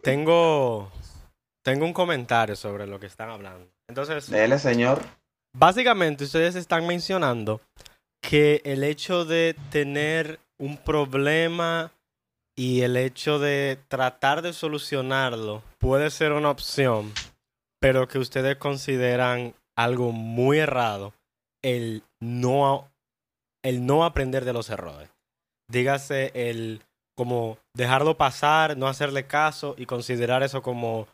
Tengo, 0.03 0.91
tengo 1.63 1.85
un 1.85 1.93
comentario 1.93 2.57
sobre 2.57 2.87
lo 2.87 2.99
que 2.99 3.07
están 3.07 3.31
hablando. 3.31 3.69
Entonces, 3.89 4.31
Dele, 4.31 4.59
señor. 4.59 5.03
básicamente 5.55 6.25
ustedes 6.25 6.55
están 6.55 6.87
mencionando 6.87 7.61
que 8.23 8.63
el 8.65 8.83
hecho 8.83 9.25
de 9.25 9.57
tener 9.71 10.41
un 10.59 10.77
problema 10.79 11.93
y 12.57 12.81
el 12.81 12.97
hecho 12.97 13.39
de 13.39 13.79
tratar 13.89 14.43
de 14.43 14.53
solucionarlo 14.53 15.63
puede 15.79 16.11
ser 16.11 16.33
una 16.33 16.51
opción, 16.51 17.13
pero 17.81 18.09
que 18.09 18.19
ustedes 18.19 18.57
consideran 18.57 19.55
algo 19.77 20.13
muy 20.13 20.59
errado 20.59 21.15
el 21.63 22.03
no, 22.21 22.91
el 23.63 23.87
no 23.87 24.05
aprender 24.05 24.45
de 24.45 24.53
los 24.53 24.71
errores. 24.71 25.11
Dígase 25.71 26.33
el 26.35 26.83
como 27.17 27.59
dejarlo 27.75 28.17
pasar, 28.17 28.77
no 28.77 28.87
hacerle 28.87 29.27
caso 29.27 29.75
y 29.77 29.87
considerar 29.87 30.45
eso 30.45 30.63
como, 30.63 31.09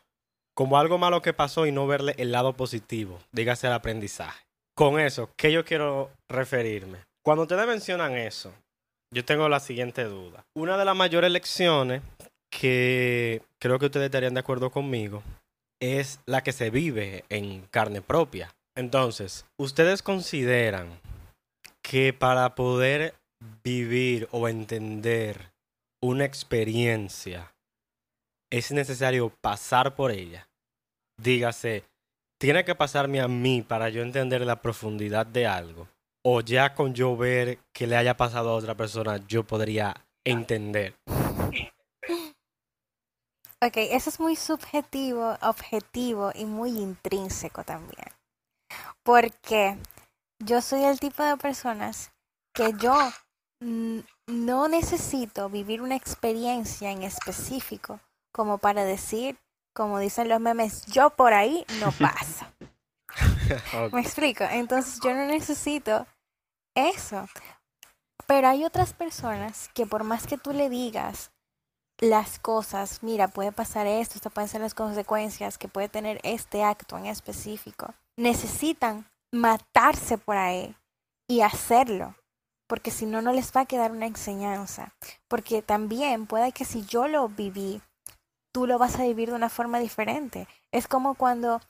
como 0.55 0.77
algo 0.77 0.99
malo 0.99 1.21
que 1.23 1.33
pasó 1.33 1.65
y 1.65 1.71
no 1.71 1.87
verle 1.87 2.13
el 2.17 2.31
lado 2.31 2.53
positivo. 2.53 3.19
Dígase 3.31 3.67
el 3.67 3.73
aprendizaje. 3.73 4.45
Con 4.75 4.99
eso, 4.99 5.31
¿qué 5.35 5.51
yo 5.51 5.65
quiero 5.65 6.11
referirme? 6.29 6.99
Cuando 7.23 7.43
ustedes 7.43 7.65
mencionan 7.65 8.13
eso, 8.13 8.53
yo 9.11 9.25
tengo 9.25 9.49
la 9.49 9.59
siguiente 9.59 10.03
duda. 10.03 10.45
Una 10.55 10.77
de 10.77 10.85
las 10.85 10.95
mayores 10.95 11.31
lecciones 11.31 12.03
que 12.51 13.41
creo 13.59 13.79
que 13.79 13.87
ustedes 13.87 14.05
estarían 14.05 14.35
de 14.35 14.41
acuerdo 14.41 14.69
conmigo 14.69 15.23
es 15.81 16.19
la 16.25 16.43
que 16.43 16.51
se 16.51 16.69
vive 16.69 17.25
en 17.29 17.61
carne 17.71 18.01
propia. 18.01 18.55
Entonces, 18.75 19.45
¿ustedes 19.57 20.01
consideran 20.01 20.99
que 21.81 22.13
para 22.13 22.55
poder 22.55 23.15
vivir 23.63 24.27
o 24.31 24.47
entender 24.47 25.51
una 26.01 26.25
experiencia 26.25 27.53
es 28.51 28.71
necesario 28.71 29.33
pasar 29.41 29.95
por 29.95 30.11
ella? 30.11 30.47
Dígase, 31.21 31.83
tiene 32.39 32.65
que 32.65 32.75
pasarme 32.75 33.21
a 33.21 33.27
mí 33.27 33.61
para 33.61 33.89
yo 33.89 34.01
entender 34.01 34.41
la 34.41 34.61
profundidad 34.61 35.25
de 35.25 35.47
algo. 35.47 35.87
O 36.23 36.41
ya 36.41 36.73
con 36.73 36.93
yo 36.93 37.15
ver 37.15 37.59
que 37.73 37.87
le 37.87 37.95
haya 37.95 38.17
pasado 38.17 38.49
a 38.49 38.55
otra 38.55 38.75
persona, 38.75 39.17
yo 39.27 39.43
podría 39.43 39.95
entender. 40.25 40.95
Ok, 43.65 43.77
eso 43.77 44.11
es 44.11 44.19
muy 44.19 44.35
subjetivo, 44.35 45.35
objetivo 45.41 46.31
y 46.35 46.45
muy 46.45 46.69
intrínseco 46.69 47.63
también. 47.63 48.05
Porque 49.01 49.75
yo 50.37 50.61
soy 50.61 50.83
el 50.83 50.99
tipo 50.99 51.23
de 51.23 51.35
personas 51.37 52.11
que 52.53 52.73
yo 52.73 52.95
no 53.59 54.67
necesito 54.67 55.49
vivir 55.49 55.81
una 55.81 55.95
experiencia 55.95 56.91
en 56.91 57.01
específico 57.01 57.99
como 58.31 58.59
para 58.59 58.83
decir, 58.83 59.39
como 59.73 59.97
dicen 59.97 60.29
los 60.29 60.39
memes, 60.39 60.85
yo 60.85 61.09
por 61.09 61.33
ahí 61.33 61.65
no 61.79 61.91
paso. 61.99 62.45
¿Me 63.91 64.01
explico? 64.01 64.43
Entonces 64.43 64.99
yo 65.03 65.11
no 65.15 65.25
necesito 65.25 66.05
eso. 66.75 67.27
Pero 68.27 68.47
hay 68.47 68.63
otras 68.63 68.93
personas 68.93 69.69
que 69.73 69.87
por 69.87 70.03
más 70.03 70.27
que 70.27 70.37
tú 70.37 70.53
le 70.53 70.69
digas 70.69 71.31
las 71.99 72.39
cosas, 72.39 73.03
mira, 73.03 73.27
puede 73.27 73.51
pasar 73.51 73.87
esto, 73.87 74.15
estas 74.15 74.33
pueden 74.33 74.49
ser 74.49 74.61
las 74.61 74.73
consecuencias 74.73 75.57
que 75.57 75.67
puede 75.67 75.89
tener 75.89 76.19
este 76.23 76.63
acto 76.63 76.97
en 76.97 77.05
específico, 77.05 77.93
necesitan 78.17 79.09
matarse 79.31 80.17
por 80.17 80.37
ahí 80.37 80.75
y 81.27 81.41
hacerlo. 81.41 82.15
Porque 82.67 82.89
si 82.89 83.05
no, 83.05 83.21
no 83.21 83.31
les 83.31 83.51
va 83.51 83.61
a 83.61 83.65
quedar 83.65 83.91
una 83.91 84.07
enseñanza. 84.07 84.95
Porque 85.27 85.61
también 85.61 86.25
puede 86.25 86.51
que 86.51 86.65
si 86.65 86.83
yo 86.85 87.07
lo 87.07 87.29
viví, 87.29 87.81
tú 88.51 88.65
lo 88.65 88.79
vas 88.79 88.99
a 88.99 89.03
vivir 89.03 89.29
de 89.29 89.35
una 89.35 89.49
forma 89.49 89.79
diferente. 89.79 90.47
Es 90.71 90.87
como 90.87 91.13
cuando 91.13 91.61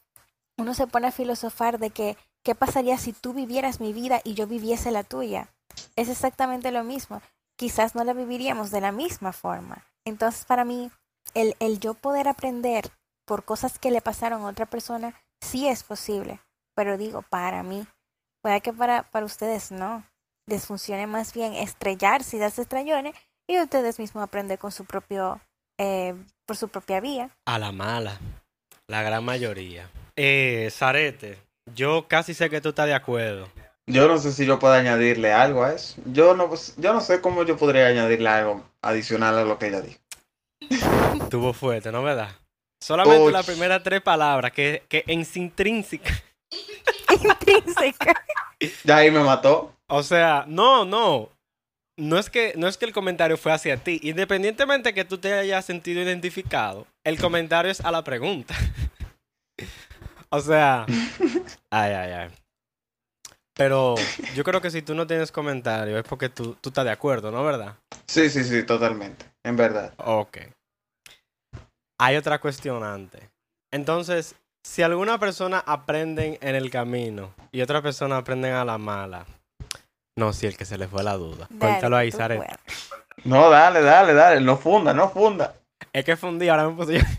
uno 0.58 0.74
se 0.74 0.88
pone 0.88 1.08
a 1.08 1.12
filosofar 1.12 1.80
de 1.80 1.90
que, 1.90 2.18
¿qué 2.44 2.56
pasaría 2.56 2.98
si 2.98 3.12
tú 3.12 3.34
vivieras 3.34 3.82
mi 3.82 3.92
vida 3.92 4.22
y 4.24 4.36
yo 4.36 4.48
viviese 4.48 4.92
la 4.92 5.04
tuya? 5.04 5.50
Es 5.98 6.08
exactamente 6.08 6.72
lo 6.72 6.84
mismo. 6.86 7.22
Quizás 7.58 7.94
no 7.96 8.04
la 8.06 8.14
viviríamos 8.14 8.72
de 8.72 8.82
la 8.82 8.94
misma 8.94 9.34
forma. 9.34 9.84
Entonces, 10.06 10.46
para 10.46 10.64
mí, 10.64 10.92
el, 11.34 11.56
el 11.60 11.80
yo 11.80 11.94
poder 11.96 12.28
aprender 12.28 12.92
por 13.26 13.44
cosas 13.44 13.80
que 13.80 13.92
le 13.92 14.02
pasaron 14.02 14.44
a 14.44 14.48
otra 14.48 14.68
persona, 14.68 15.20
sí 15.42 15.68
es 15.68 15.84
posible. 15.84 16.40
Pero 16.76 16.98
digo, 16.98 17.24
para 17.24 17.64
mí, 17.64 17.86
puede 18.42 18.62
que 18.62 18.74
para, 18.74 19.04
para 19.04 19.26
ustedes 19.26 19.72
no. 19.72 20.06
Les 20.48 20.68
funcione 20.68 21.08
más 21.08 21.34
bien 21.34 21.54
estrellarse 21.54 22.38
y 22.38 22.40
darse 22.40 22.62
estrellones 22.62 23.16
y 23.48 23.60
ustedes 23.60 23.98
mismos 24.00 24.24
aprender 24.24 24.60
con 24.60 24.72
su 24.72 24.86
propio, 24.86 25.42
eh, 25.80 26.16
por 26.46 26.56
su 26.56 26.70
propia 26.70 27.00
vía. 27.00 27.32
A 27.46 27.58
la 27.58 27.72
mala. 27.72 28.20
La 28.88 29.02
gran 29.02 29.24
mayoría. 29.24 29.90
Eh, 30.16 30.70
Zarete, 30.72 31.40
yo 31.74 32.08
casi 32.08 32.34
sé 32.36 32.50
que 32.50 32.62
tú 32.62 32.70
estás 32.70 32.86
de 32.86 32.94
acuerdo. 32.94 33.50
Yo 33.88 34.08
no 34.08 34.18
sé 34.18 34.32
si 34.32 34.46
yo 34.46 34.58
puedo 34.58 34.74
añadirle 34.74 35.32
algo 35.32 35.64
a 35.64 35.74
eso. 35.74 36.02
Yo 36.06 36.36
no, 36.36 36.50
yo 36.78 36.94
no 36.94 37.02
sé 37.02 37.22
cómo 37.22 37.44
yo 37.44 37.56
podría 37.56 37.88
añadirle 37.88 38.30
algo 38.30 38.64
adicional 38.82 39.38
a 39.38 39.44
lo 39.44 39.60
que 39.60 39.68
ella 39.68 39.82
dijo. 39.82 40.00
Tuvo 41.30 41.54
fuerte, 41.54 41.92
¿no 41.92 42.02
verdad? 42.02 42.30
Solamente 42.82 43.26
Uy. 43.26 43.32
las 43.32 43.46
primeras 43.46 43.84
tres 43.84 44.02
palabras 44.02 44.52
que, 44.52 44.84
que 44.90 45.04
en 45.08 45.24
sí 45.26 45.42
intrínseca. 45.42 46.12
Intrínseca. 47.12 48.26
Ya 48.84 48.98
ahí 48.98 49.12
me 49.12 49.24
mató. 49.24 49.74
O 49.88 50.04
sea, 50.04 50.46
no, 50.48 50.86
no. 50.86 51.30
No 51.98 52.20
es, 52.20 52.30
que, 52.30 52.54
no 52.58 52.68
es 52.68 52.78
que 52.78 52.86
el 52.86 52.92
comentario 52.92 53.38
fue 53.38 53.54
hacia 53.54 53.78
ti. 53.78 54.02
Independientemente 54.04 54.94
que 54.94 55.06
tú 55.06 55.18
te 55.18 55.34
hayas 55.34 55.64
sentido 55.64 56.02
identificado, 56.02 56.88
el 57.06 57.18
comentario 57.18 57.72
es 57.72 57.80
a 57.80 57.92
la 57.92 58.04
pregunta. 58.04 58.54
o 60.30 60.42
sea, 60.42 60.86
ay, 61.70 61.94
ay, 61.94 62.12
ay. 62.12 62.30
Pero 63.56 63.96
yo 64.36 64.44
creo 64.44 64.60
que 64.62 64.70
si 64.70 64.82
tú 64.82 64.94
no 64.96 65.08
tienes 65.08 65.32
comentario 65.32 65.98
es 65.98 66.04
porque 66.04 66.30
tú, 66.30 66.56
tú 66.60 66.70
estás 66.70 66.84
de 66.86 66.92
acuerdo, 66.92 67.32
¿no? 67.32 67.44
¿Verdad? 67.44 67.76
Sí, 68.06 68.30
sí, 68.30 68.44
sí, 68.44 68.64
totalmente. 68.64 69.26
En 69.44 69.56
verdad. 69.56 69.94
Ok. 69.98 70.38
Hay 72.00 72.18
otra 72.18 72.40
cuestionante. 72.40 73.30
Entonces, 73.72 74.36
si 74.66 74.84
alguna 74.84 75.18
persona 75.20 75.64
aprenden 75.66 76.38
en 76.42 76.56
el 76.56 76.70
camino 76.70 77.34
y 77.52 77.62
otra 77.62 77.82
persona 77.82 78.18
aprenden 78.18 78.54
a 78.54 78.66
la 78.66 78.78
mala. 78.78 79.26
No, 80.18 80.34
si 80.34 80.48
el 80.48 80.58
que 80.58 80.66
se 80.66 80.78
le 80.78 80.88
fue 80.88 81.04
la 81.04 81.14
duda. 81.14 81.48
Dale, 81.50 81.60
Cuéntalo 81.60 81.96
ahí, 81.98 82.12
Sare. 82.12 82.42
No, 83.24 83.50
dale, 83.50 83.82
dale, 83.82 84.14
dale. 84.14 84.42
No 84.42 84.58
funda, 84.58 84.94
no 84.94 85.10
funda. 85.10 85.56
Es 85.94 86.04
que 86.04 86.18
fundí, 86.18 86.50
ahora 86.50 86.68
me 86.68 86.76
puse 86.76 87.00
yo. 87.00 87.06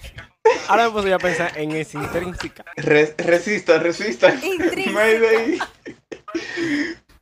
Ahora 0.69 0.87
me 0.87 0.91
puse 0.93 1.09
yo 1.11 1.17
a 1.17 1.19
pensar 1.21 1.57
en 1.59 1.73
esa 1.73 1.99
intrínseca. 1.99 2.65
Re- 2.77 3.15
resistan, 3.19 3.81
resistan. 3.83 4.41
Intrínseca. 4.45 5.69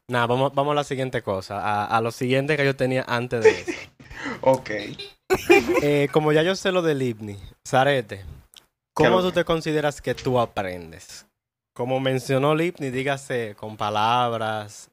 Nada, 0.08 0.26
vamos, 0.26 0.54
vamos 0.54 0.72
a 0.72 0.74
la 0.74 0.84
siguiente 0.84 1.22
cosa. 1.22 1.60
A, 1.60 1.86
a 1.86 2.00
lo 2.00 2.10
siguiente 2.10 2.56
que 2.56 2.64
yo 2.64 2.76
tenía 2.76 3.04
antes 3.08 3.42
de 3.42 3.50
eso. 3.50 3.72
Ok. 4.40 4.70
Eh, 5.82 6.08
como 6.12 6.32
ya 6.32 6.42
yo 6.42 6.54
sé 6.54 6.72
lo 6.72 6.82
del 6.82 7.02
IBNI, 7.02 7.38
Zarete, 7.66 8.24
¿cómo 8.94 9.18
¿Qué 9.18 9.22
tú 9.24 9.32
te 9.32 9.44
consideras 9.44 10.00
que 10.00 10.14
tú 10.14 10.38
aprendes? 10.38 11.26
Como 11.74 11.98
mencionó 12.00 12.54
Lipni, 12.54 12.90
dígase 12.90 13.54
con 13.58 13.76
palabras, 13.76 14.88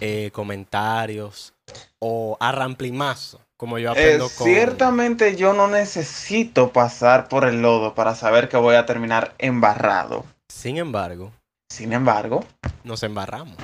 eh, 0.00 0.30
comentarios 0.32 1.54
o 1.98 2.36
a 2.38 2.52
ramplimazo, 2.52 3.40
como 3.56 3.78
yo 3.78 3.88
Eh, 3.88 3.92
aprendo 3.92 4.28
con... 4.36 4.46
Ciertamente 4.46 5.34
yo 5.36 5.54
no 5.54 5.66
necesito 5.68 6.72
pasar 6.72 7.28
por 7.28 7.44
el 7.46 7.62
lodo 7.62 7.94
para 7.94 8.14
saber 8.14 8.48
que 8.48 8.58
voy 8.58 8.74
a 8.76 8.84
terminar 8.86 9.34
embarrado. 9.38 10.24
Sin 10.48 10.76
embargo, 10.76 11.32
Sin 11.76 11.92
embargo, 11.92 12.42
nos 12.84 13.02
embarramos. 13.02 13.54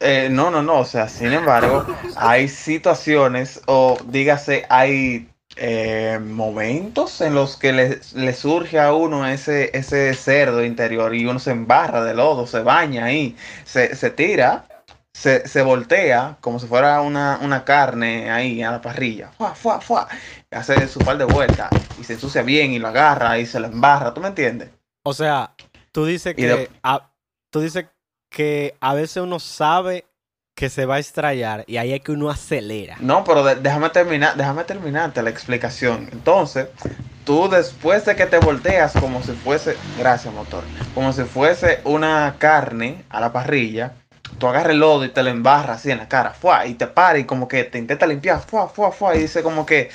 eh, 0.00 0.28
no, 0.30 0.50
no, 0.50 0.62
no, 0.62 0.78
o 0.78 0.84
sea, 0.86 1.10
sin 1.10 1.30
embargo, 1.30 1.84
hay 2.16 2.48
situaciones 2.48 3.60
o 3.66 3.98
dígase, 4.06 4.64
hay 4.70 5.28
eh, 5.56 6.18
momentos 6.24 7.20
en 7.20 7.34
los 7.34 7.58
que 7.58 7.74
le, 7.74 8.00
le 8.14 8.32
surge 8.32 8.80
a 8.80 8.94
uno 8.94 9.26
ese, 9.28 9.76
ese 9.76 10.14
cerdo 10.14 10.64
interior 10.64 11.14
y 11.14 11.26
uno 11.26 11.38
se 11.38 11.50
embarra 11.50 12.02
de 12.02 12.14
lodo, 12.14 12.46
se 12.46 12.60
baña 12.60 13.04
ahí, 13.04 13.36
se, 13.66 13.94
se 13.94 14.08
tira, 14.08 14.64
se, 15.12 15.46
se 15.46 15.60
voltea 15.60 16.38
como 16.40 16.58
si 16.58 16.66
fuera 16.66 17.02
una, 17.02 17.38
una 17.42 17.62
carne 17.66 18.30
ahí 18.30 18.62
a 18.62 18.70
la 18.70 18.80
parrilla, 18.80 19.28
fuá, 19.36 19.54
fuá, 19.54 19.82
fuá, 19.82 20.08
hace 20.50 20.88
su 20.88 21.00
par 21.00 21.18
de 21.18 21.26
vueltas 21.26 21.68
y 22.00 22.04
se 22.04 22.14
ensucia 22.14 22.40
bien 22.40 22.72
y 22.72 22.78
lo 22.78 22.88
agarra 22.88 23.38
y 23.38 23.44
se 23.44 23.60
lo 23.60 23.66
embarra, 23.66 24.14
¿tú 24.14 24.22
me 24.22 24.28
entiendes? 24.28 24.70
O 25.04 25.12
sea, 25.12 25.50
tú 25.92 26.06
dices 26.06 26.34
que... 26.34 26.46
de- 26.46 26.70
a- 26.82 27.10
tú 27.54 27.60
dices 27.60 27.86
que 28.30 28.74
a 28.80 28.94
veces 28.94 29.18
uno 29.18 29.38
sabe 29.38 30.06
que 30.56 30.68
se 30.68 30.86
va 30.86 30.96
a 30.96 30.98
estrellar 30.98 31.62
y 31.68 31.76
ahí 31.76 31.92
es 31.92 32.00
que 32.00 32.10
uno 32.10 32.28
acelera. 32.28 32.96
No, 32.98 33.22
pero 33.22 33.44
de- 33.44 33.54
déjame 33.54 33.90
terminar, 33.90 34.36
déjame 34.36 34.64
terminarte 34.64 35.22
la 35.22 35.30
explicación. 35.30 36.08
Entonces, 36.10 36.66
tú 37.24 37.48
después 37.48 38.04
de 38.06 38.16
que 38.16 38.26
te 38.26 38.38
volteas 38.38 38.92
como 38.94 39.22
si 39.22 39.30
fuese, 39.34 39.76
gracias 39.96 40.34
motor, 40.34 40.64
como 40.96 41.12
si 41.12 41.22
fuese 41.22 41.80
una 41.84 42.34
carne 42.38 43.04
a 43.08 43.20
la 43.20 43.32
parrilla, 43.32 43.92
tú 44.38 44.48
agarras 44.48 44.72
el 44.72 44.80
lodo 44.80 45.04
y 45.04 45.10
te 45.10 45.22
lo 45.22 45.30
embarras 45.30 45.76
así 45.78 45.92
en 45.92 45.98
la 45.98 46.08
cara, 46.08 46.30
fuá, 46.32 46.66
y 46.66 46.74
te 46.74 46.88
para 46.88 47.20
y 47.20 47.24
como 47.24 47.46
que 47.46 47.62
te 47.62 47.78
intenta 47.78 48.04
limpiar, 48.04 48.40
fuá, 48.40 48.68
fuá, 48.68 48.90
fuá, 48.90 49.14
y 49.14 49.20
dice 49.20 49.44
como 49.44 49.64
que, 49.64 49.90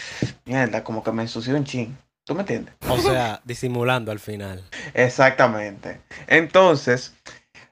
mierda, 0.45 0.81
como 0.81 1.03
que 1.03 1.11
me 1.11 1.23
ensució 1.23 1.57
un 1.57 1.65
chin. 1.65 1.97
¿Tú 2.23 2.35
me 2.35 2.41
entiendes? 2.41 2.75
O 2.87 2.97
sea, 2.99 3.41
disimulando 3.43 4.11
al 4.11 4.19
final. 4.19 4.63
Exactamente. 4.93 5.99
Entonces, 6.27 7.15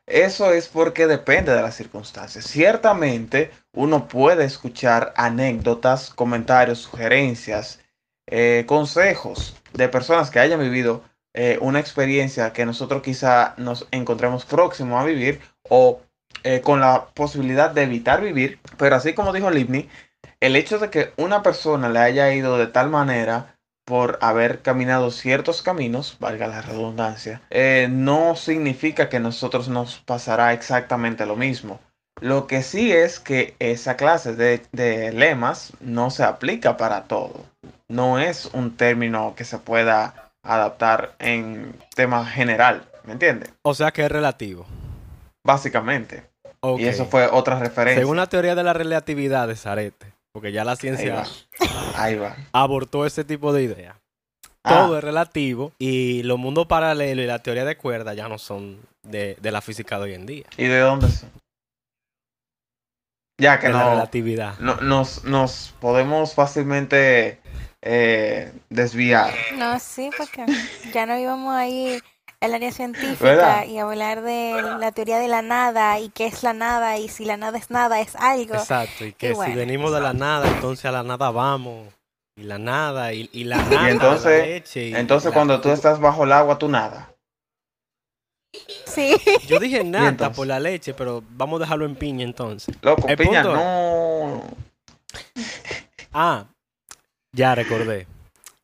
eso 0.07 0.53
es 0.53 0.69
porque 0.69 1.05
depende 1.05 1.53
de 1.53 1.61
las 1.61 1.75
circunstancias. 1.75 2.45
Ciertamente, 2.45 3.51
uno 3.73 4.07
puede 4.07 4.45
escuchar 4.45 5.13
anécdotas, 5.17 6.09
comentarios, 6.11 6.79
sugerencias, 6.79 7.81
eh, 8.25 8.63
consejos 8.67 9.55
de 9.73 9.89
personas 9.89 10.31
que 10.31 10.39
hayan 10.39 10.61
vivido 10.61 11.03
eh, 11.33 11.57
una 11.61 11.79
experiencia 11.79 12.53
que 12.53 12.65
nosotros 12.65 13.03
quizá 13.03 13.53
nos 13.57 13.87
encontremos 13.91 14.45
próximos 14.45 15.01
a 15.01 15.05
vivir 15.05 15.41
o 15.69 16.01
eh, 16.43 16.61
con 16.61 16.79
la 16.79 17.07
posibilidad 17.13 17.69
de 17.71 17.83
evitar 17.83 18.21
vivir. 18.21 18.59
Pero 18.77 18.95
así 18.95 19.13
como 19.13 19.33
dijo 19.33 19.51
Livni, 19.51 19.89
el 20.39 20.55
hecho 20.55 20.79
de 20.79 20.89
que 20.89 21.13
una 21.17 21.43
persona 21.43 21.89
le 21.89 21.99
haya 21.99 22.33
ido 22.33 22.57
de 22.57 22.67
tal 22.67 22.89
manera 22.89 23.56
por 23.87 24.19
haber 24.19 24.61
caminado 24.61 25.11
ciertos 25.11 25.61
caminos, 25.61 26.17
valga 26.19 26.47
la 26.47 26.61
redundancia, 26.61 27.41
eh, 27.49 27.87
no 27.89 28.35
significa 28.35 29.07
que 29.07 29.15
a 29.15 29.21
nosotros 29.21 29.69
nos 29.69 29.99
pasará 29.99 30.51
exactamente 30.51 31.25
lo 31.25 31.37
mismo. 31.37 31.79
Lo 32.19 32.47
que 32.47 32.63
sí 32.63 32.91
es 32.91 33.21
que 33.21 33.55
esa 33.59 33.95
clase 33.95 34.35
de, 34.35 34.61
de 34.73 35.13
lemas 35.13 35.71
no 35.79 36.09
se 36.09 36.23
aplica 36.23 36.75
para 36.75 37.05
todo. 37.05 37.45
No 37.87 38.19
es 38.19 38.49
un 38.51 38.75
término 38.75 39.35
que 39.37 39.45
se 39.45 39.57
pueda 39.57 40.31
adaptar 40.43 41.13
en 41.19 41.73
tema 41.95 42.25
general, 42.25 42.83
¿me 43.05 43.13
entiendes? 43.13 43.53
O 43.61 43.73
sea 43.73 43.91
que 43.91 44.03
es 44.03 44.11
relativo. 44.11 44.65
Básicamente. 45.45 46.25
Y 46.77 46.87
eso 46.87 47.05
fue 47.05 47.27
otra 47.27 47.57
referencia. 47.57 48.01
Según 48.01 48.17
la 48.17 48.27
teoría 48.27 48.53
de 48.53 48.63
la 48.63 48.73
relatividad 48.73 49.47
de 49.47 49.55
Zarete, 49.55 50.16
porque 50.33 50.51
ya 50.51 50.63
la 50.63 50.71
Ahí 50.73 50.77
ciencia 50.77 51.15
va. 51.15 51.27
Ahí 51.95 52.15
va. 52.15 52.35
abortó 52.53 53.05
ese 53.05 53.23
tipo 53.23 53.53
de 53.53 53.63
idea. 53.63 53.99
Ah, 54.63 54.69
Todo 54.69 54.97
es 54.97 55.03
relativo 55.03 55.71
y 55.79 56.23
los 56.23 56.37
mundos 56.37 56.67
paralelos 56.67 57.23
y 57.23 57.27
la 57.27 57.41
teoría 57.41 57.65
de 57.65 57.77
cuerdas 57.77 58.15
ya 58.15 58.27
no 58.27 58.37
son 58.37 58.79
de, 59.03 59.35
de 59.41 59.51
la 59.51 59.61
física 59.61 59.97
de 59.97 60.03
hoy 60.03 60.13
en 60.13 60.25
día. 60.25 60.45
¿Y 60.57 60.65
de 60.65 60.79
dónde 60.79 61.09
son? 61.09 61.31
Ya 63.39 63.59
que 63.59 63.67
De 63.67 63.73
la 63.73 63.83
no, 63.83 63.89
relatividad. 63.91 64.57
no- 64.59 64.77
nos, 64.81 65.23
nos 65.23 65.73
podemos 65.79 66.33
fácilmente 66.33 67.39
eh, 67.81 68.51
desviar. 68.69 69.33
No, 69.57 69.79
sí, 69.79 70.09
porque 70.17 70.45
ya 70.91 71.05
no 71.05 71.17
íbamos 71.17 71.53
ahí 71.55 72.01
el 72.39 72.53
área 72.53 72.71
científica 72.71 73.23
¿Verdad? 73.23 73.65
y 73.65 73.79
hablar 73.79 74.21
de 74.21 74.61
la 74.79 74.91
teoría 74.91 75.17
de 75.17 75.27
la 75.27 75.41
nada 75.41 75.99
y 75.99 76.09
qué 76.09 76.27
es 76.27 76.43
la 76.43 76.53
nada 76.53 76.97
y 76.99 77.09
si 77.09 77.25
la 77.25 77.35
nada 77.37 77.57
es 77.57 77.71
nada 77.71 77.99
es 77.99 78.15
algo. 78.15 78.55
Exacto, 78.55 79.05
y 79.05 79.13
que 79.13 79.31
Y 79.31 79.35
si 79.35 79.51
venimos 79.53 79.91
de 79.91 80.01
la 80.01 80.13
nada, 80.13 80.47
entonces 80.47 80.85
a 80.85 80.91
la 80.91 81.03
nada 81.03 81.31
vamos. 81.31 81.87
Y 82.35 82.43
la 82.43 82.59
nada, 82.59 83.13
y, 83.13 83.27
y 83.33 83.45
la 83.45 83.57
nada, 83.57 83.89
entonces- 83.89 84.39
la 84.41 84.45
leche. 84.45 84.89
y 84.89 84.95
Entonces 84.95 85.29
la- 85.31 85.33
cuando 85.33 85.59
tú 85.61 85.69
estás 85.69 85.99
bajo 85.99 86.23
el 86.25 86.31
agua, 86.31 86.59
tú 86.59 86.69
nada. 86.69 87.11
Sí. 88.85 89.15
Yo 89.47 89.59
dije 89.59 89.83
nada 89.83 90.31
por 90.31 90.45
la 90.45 90.59
leche, 90.59 90.93
pero 90.93 91.23
vamos 91.31 91.59
a 91.59 91.63
dejarlo 91.63 91.85
en 91.85 91.95
piña 91.95 92.23
entonces. 92.23 92.75
Loco, 92.81 93.07
El 93.07 93.17
piña, 93.17 93.41
punto 93.41 93.55
no. 93.57 94.43
Ah, 96.13 96.45
ya 97.31 97.55
recordé. 97.55 98.05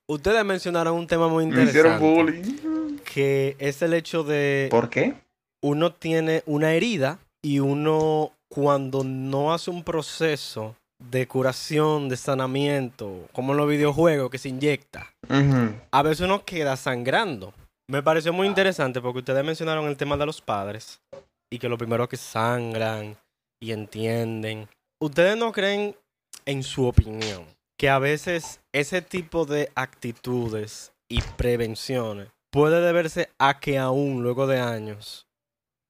Ustedes 0.05 0.45
mencionaron 0.45 0.95
un 0.95 1.07
tema 1.07 1.27
muy 1.27 1.45
Me 1.47 1.63
hicieron 1.63 1.93
interesante. 1.93 2.05
bullying. 2.05 2.72
Que 3.13 3.55
es 3.59 3.81
el 3.81 3.93
hecho 3.93 4.23
de 4.23 4.67
¿Por 4.71 4.89
qué? 4.89 5.13
uno 5.61 5.93
tiene 5.93 6.43
una 6.45 6.73
herida 6.73 7.19
y 7.43 7.59
uno 7.59 8.31
cuando 8.49 9.03
no 9.03 9.53
hace 9.53 9.69
un 9.69 9.83
proceso 9.83 10.75
de 10.99 11.27
curación, 11.27 12.09
de 12.09 12.17
sanamiento, 12.17 13.27
como 13.33 13.51
en 13.51 13.57
los 13.57 13.69
videojuegos 13.69 14.29
que 14.29 14.37
se 14.37 14.49
inyecta, 14.49 15.13
a 15.91 16.01
veces 16.01 16.21
uno 16.21 16.45
queda 16.45 16.77
sangrando. 16.77 17.53
Me 17.89 18.01
pareció 18.01 18.31
muy 18.31 18.47
interesante 18.47 19.01
porque 19.01 19.19
ustedes 19.19 19.43
mencionaron 19.43 19.85
el 19.87 19.97
tema 19.97 20.15
de 20.17 20.25
los 20.25 20.41
padres 20.41 21.01
y 21.51 21.59
que 21.59 21.67
lo 21.67 21.77
primero 21.77 22.07
que 22.07 22.17
sangran 22.17 23.17
y 23.59 23.71
entienden. 23.71 24.67
¿Ustedes 25.01 25.35
no 25.35 25.51
creen, 25.51 25.95
en 26.45 26.63
su 26.63 26.85
opinión, 26.85 27.45
que 27.77 27.89
a 27.89 27.99
veces 27.99 28.59
ese 28.71 29.01
tipo 29.01 29.45
de 29.45 29.69
actitudes 29.75 30.93
y 31.09 31.21
prevenciones 31.37 32.29
puede 32.53 32.81
deberse 32.81 33.31
a 33.39 33.59
que 33.59 33.79
aún 33.79 34.21
luego 34.21 34.45
de 34.45 34.59
años 34.61 35.27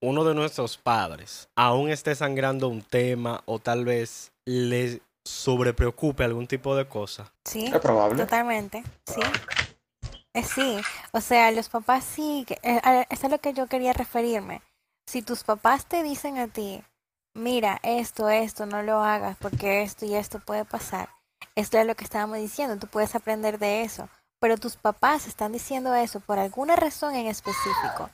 uno 0.02 0.24
de 0.24 0.34
nuestros 0.34 0.78
padres 0.78 1.50
aún 1.56 1.90
esté 1.90 2.16
sangrando 2.16 2.70
un 2.70 2.82
tema 2.82 3.42
o 3.46 3.60
tal 3.60 3.84
vez 3.84 4.32
le 4.46 5.02
sobrepreocupe 5.26 6.24
algún 6.24 6.48
tipo 6.48 6.76
de 6.76 6.88
cosa? 6.88 7.34
Sí, 7.46 7.66
Es 7.74 7.80
probable. 7.80 8.24
totalmente. 8.24 8.82
Sí. 9.06 9.22
Eh, 10.34 10.44
sí, 10.44 10.78
o 11.12 11.22
sea, 11.22 11.52
los 11.52 11.70
papás 11.70 12.04
sí, 12.06 12.44
que- 12.48 12.60
eh, 12.64 12.82
eso 12.84 13.06
es 13.10 13.24
a 13.26 13.30
lo 13.30 13.40
que 13.40 13.54
yo 13.54 13.68
quería 13.68 13.94
referirme. 13.94 14.62
Si 15.06 15.22
tus 15.22 15.44
papás 15.44 15.86
te 15.86 16.02
dicen 16.02 16.38
a 16.38 16.48
ti, 16.48 16.82
mira, 17.36 17.80
esto, 17.84 18.30
esto, 18.30 18.66
no 18.66 18.82
lo 18.84 19.04
hagas 19.04 19.38
porque 19.38 19.84
esto 19.84 20.06
y 20.06 20.16
esto 20.16 20.40
puede 20.40 20.66
pasar, 20.66 21.10
esto 21.56 21.78
es 21.78 21.86
lo 21.86 21.96
que 21.96 22.04
estábamos 22.06 22.38
diciendo, 22.40 22.78
tú 22.78 22.88
puedes 22.88 23.16
aprender 23.16 23.60
de 23.60 23.84
eso, 23.84 24.10
pero 24.44 24.58
tus 24.58 24.76
papás 24.76 25.26
están 25.26 25.54
diciendo 25.54 25.96
eso 25.96 26.20
por 26.20 26.38
alguna 26.38 26.76
razón 26.76 27.16
en 27.16 27.28
específico, 27.28 28.10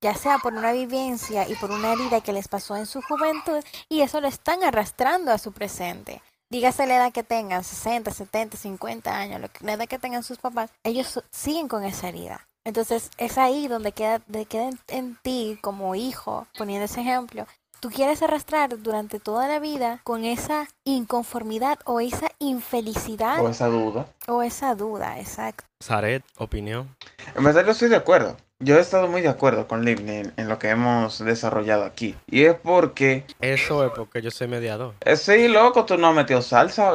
ya 0.00 0.14
sea 0.14 0.38
por 0.38 0.54
una 0.54 0.72
vivencia 0.72 1.46
y 1.46 1.54
por 1.56 1.70
una 1.70 1.92
herida 1.92 2.22
que 2.22 2.32
les 2.32 2.48
pasó 2.48 2.74
en 2.74 2.86
su 2.86 3.02
juventud 3.02 3.62
y 3.90 4.00
eso 4.00 4.22
lo 4.22 4.28
están 4.28 4.64
arrastrando 4.64 5.30
a 5.30 5.36
su 5.36 5.52
presente. 5.52 6.22
Dígase 6.48 6.86
la 6.86 6.96
edad 6.96 7.12
que 7.12 7.22
tengan, 7.22 7.64
60, 7.64 8.12
70, 8.12 8.56
50 8.56 9.14
años, 9.14 9.50
la 9.60 9.72
edad 9.74 9.86
que 9.86 9.98
tengan 9.98 10.22
sus 10.22 10.38
papás, 10.38 10.70
ellos 10.84 11.22
siguen 11.30 11.68
con 11.68 11.84
esa 11.84 12.08
herida. 12.08 12.48
Entonces 12.64 13.10
es 13.18 13.36
ahí 13.36 13.68
donde 13.68 13.92
queda, 13.92 14.22
de 14.26 14.46
queda 14.46 14.70
en 14.88 15.16
ti 15.20 15.58
como 15.60 15.94
hijo, 15.94 16.46
poniendo 16.56 16.86
ese 16.86 17.02
ejemplo, 17.02 17.46
tú 17.84 17.90
quieres 17.90 18.22
arrastrar 18.22 18.78
durante 18.82 19.20
toda 19.20 19.46
la 19.46 19.58
vida 19.58 20.00
con 20.04 20.24
esa 20.24 20.68
inconformidad 20.84 21.78
o 21.84 22.00
esa 22.00 22.28
infelicidad 22.38 23.44
O 23.44 23.50
esa 23.50 23.66
duda. 23.66 24.06
o 24.26 24.42
esa 24.42 24.74
duda, 24.74 25.20
exacto. 25.20 25.64
Saret, 25.80 26.24
opinión. 26.38 26.88
En 27.36 27.44
verdad 27.44 27.62
yo 27.66 27.72
estoy 27.72 27.90
de 27.90 27.96
acuerdo. 27.96 28.38
Yo 28.58 28.78
he 28.78 28.80
estado 28.80 29.06
muy 29.06 29.20
de 29.20 29.28
acuerdo 29.28 29.68
con 29.68 29.84
Livni 29.84 30.12
en, 30.16 30.32
en 30.38 30.48
lo 30.48 30.58
que 30.58 30.70
hemos 30.70 31.18
desarrollado 31.22 31.84
aquí. 31.84 32.14
Y 32.26 32.44
es 32.44 32.54
porque, 32.54 33.26
Eso 33.42 33.84
es 33.84 33.90
porque 33.94 34.22
yo 34.22 34.30
soy 34.30 34.48
mediador. 34.48 34.94
eh, 35.04 35.16
sí, 35.16 35.46
loco, 35.48 35.84
tú 35.84 35.98
no 35.98 36.06
has 36.08 36.14
metido 36.14 36.40
salsa, 36.40 36.90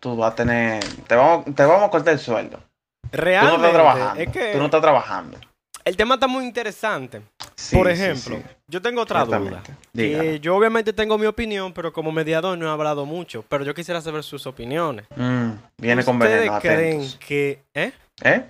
tú 0.00 0.16
vas 0.16 0.32
a 0.32 0.34
tener, 0.34 0.82
te 1.06 1.14
vamos, 1.14 1.44
te 1.54 1.64
vamos 1.64 1.84
a 1.86 1.90
cortar 1.90 2.14
el 2.14 2.18
sueldo. 2.18 2.56
Tú 2.58 3.18
no 3.18 3.22
Realmente, 3.22 3.56
estás 3.58 3.72
trabajando. 3.74 4.20
es 4.24 4.28
que 4.30 4.52
Tú 4.54 4.58
no 4.58 4.64
estás 4.64 4.80
trabajando. 4.82 5.38
El 5.84 5.96
tema 5.96 6.14
está 6.14 6.26
muy 6.26 6.44
interesante. 6.44 7.22
Sí, 7.54 7.76
Por 7.76 7.88
ejemplo, 7.88 8.36
sí. 8.36 8.42
yo 8.66 8.82
tengo 8.82 9.02
otra 9.02 9.24
duda. 9.24 9.62
Que 9.94 10.40
yo 10.40 10.56
obviamente 10.56 10.92
tengo 10.92 11.16
mi 11.18 11.26
opinión, 11.26 11.72
pero 11.72 11.92
como 11.92 12.10
mediador 12.12 12.56
no 12.58 12.66
he 12.66 12.70
hablado 12.70 13.04
mucho. 13.06 13.44
Pero 13.48 13.64
yo 13.64 13.74
quisiera 13.74 14.00
saber 14.00 14.22
sus 14.22 14.46
opiniones. 14.46 15.06
Mm, 15.16 15.50
viene 15.78 16.04
con 16.04 16.16
¿Ustedes 16.16 16.50
creen 16.60 17.00
atentos. 17.00 17.16
que... 17.26 17.62
¿Eh? 17.74 17.92
¿Eh? 18.24 18.44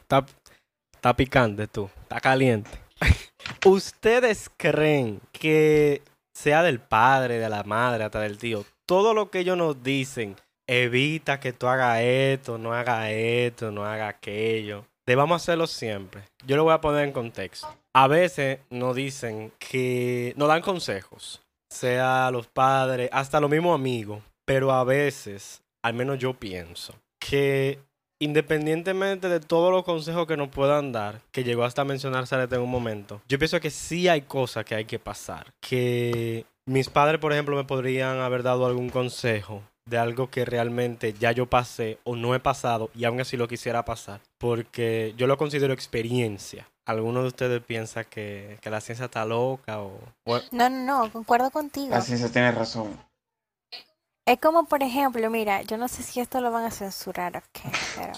Está, 0.00 0.24
está 0.94 1.16
picante 1.16 1.66
tú. 1.66 1.90
Está 2.02 2.20
caliente. 2.20 2.70
¿Ustedes 3.66 4.50
creen 4.56 5.20
que 5.32 6.02
sea 6.34 6.62
del 6.62 6.80
padre, 6.80 7.38
de 7.38 7.48
la 7.48 7.62
madre, 7.64 8.04
hasta 8.04 8.20
del 8.20 8.38
tío, 8.38 8.64
todo 8.86 9.14
lo 9.14 9.30
que 9.30 9.40
ellos 9.40 9.56
nos 9.56 9.82
dicen, 9.82 10.36
evita 10.68 11.40
que 11.40 11.52
tú 11.52 11.66
hagas 11.68 12.00
esto, 12.00 12.58
no 12.58 12.74
hagas 12.74 13.08
esto, 13.10 13.70
no 13.70 13.84
hagas 13.84 14.14
aquello? 14.14 14.84
Debamos 15.06 15.42
hacerlo 15.42 15.66
siempre. 15.66 16.22
Yo 16.46 16.56
lo 16.56 16.64
voy 16.64 16.72
a 16.72 16.80
poner 16.80 17.04
en 17.04 17.12
contexto. 17.12 17.68
A 17.92 18.08
veces 18.08 18.60
nos 18.70 18.96
dicen 18.96 19.52
que 19.58 20.32
nos 20.36 20.48
dan 20.48 20.62
consejos, 20.62 21.42
sea 21.68 22.30
los 22.30 22.46
padres, 22.46 23.10
hasta 23.12 23.40
los 23.40 23.50
mismos 23.50 23.74
amigos, 23.74 24.22
pero 24.46 24.72
a 24.72 24.82
veces, 24.84 25.62
al 25.82 25.94
menos 25.94 26.18
yo 26.18 26.32
pienso, 26.34 26.94
que 27.18 27.78
independientemente 28.18 29.28
de 29.28 29.40
todos 29.40 29.70
los 29.70 29.84
consejos 29.84 30.26
que 30.26 30.38
nos 30.38 30.48
puedan 30.48 30.92
dar, 30.92 31.20
que 31.30 31.44
llegó 31.44 31.64
hasta 31.64 31.84
mencionar 31.84 32.26
Sarete 32.26 32.54
en 32.56 32.62
un 32.62 32.70
momento, 32.70 33.20
yo 33.28 33.38
pienso 33.38 33.60
que 33.60 33.70
sí 33.70 34.08
hay 34.08 34.22
cosas 34.22 34.64
que 34.64 34.74
hay 34.74 34.86
que 34.86 34.98
pasar. 34.98 35.52
Que 35.60 36.46
mis 36.64 36.88
padres, 36.88 37.20
por 37.20 37.32
ejemplo, 37.32 37.56
me 37.56 37.64
podrían 37.64 38.20
haber 38.20 38.42
dado 38.42 38.64
algún 38.64 38.88
consejo 38.88 39.62
de 39.86 39.98
algo 39.98 40.30
que 40.30 40.44
realmente 40.44 41.12
ya 41.12 41.32
yo 41.32 41.46
pasé 41.46 41.98
o 42.04 42.16
no 42.16 42.34
he 42.34 42.40
pasado 42.40 42.90
y 42.94 43.04
aún 43.04 43.20
así 43.20 43.36
lo 43.36 43.48
quisiera 43.48 43.84
pasar, 43.84 44.20
porque 44.38 45.14
yo 45.16 45.26
lo 45.26 45.36
considero 45.36 45.72
experiencia. 45.72 46.66
¿alguno 46.86 47.22
de 47.22 47.28
ustedes 47.28 47.62
piensa 47.62 48.04
que, 48.04 48.58
que 48.60 48.70
la 48.70 48.80
ciencia 48.80 49.06
está 49.06 49.24
loca 49.24 49.80
o... 49.80 49.98
No, 50.52 50.68
no, 50.68 50.70
no, 50.70 51.12
concuerdo 51.12 51.50
contigo. 51.50 51.90
La 51.90 52.00
ciencia 52.00 52.30
tiene 52.30 52.52
razón. 52.52 52.98
Es 54.26 54.38
como, 54.40 54.66
por 54.66 54.82
ejemplo, 54.82 55.28
mira, 55.30 55.62
yo 55.62 55.76
no 55.76 55.88
sé 55.88 56.02
si 56.02 56.20
esto 56.20 56.40
lo 56.40 56.50
van 56.50 56.64
a 56.64 56.70
censurar, 56.70 57.36
ok, 57.36 57.72
pero 57.96 58.12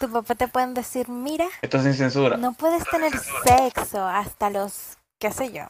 tu 0.00 0.10
papá 0.10 0.34
te 0.34 0.48
pueden 0.48 0.74
decir, 0.74 1.08
mira, 1.08 1.46
Esto 1.62 1.76
es 1.76 1.84
sin 1.84 1.94
censura. 1.94 2.36
no 2.36 2.54
puedes 2.54 2.84
tener 2.88 3.12
sexo 3.44 4.04
hasta 4.04 4.50
los, 4.50 4.98
qué 5.20 5.30
sé 5.30 5.52
yo, 5.52 5.64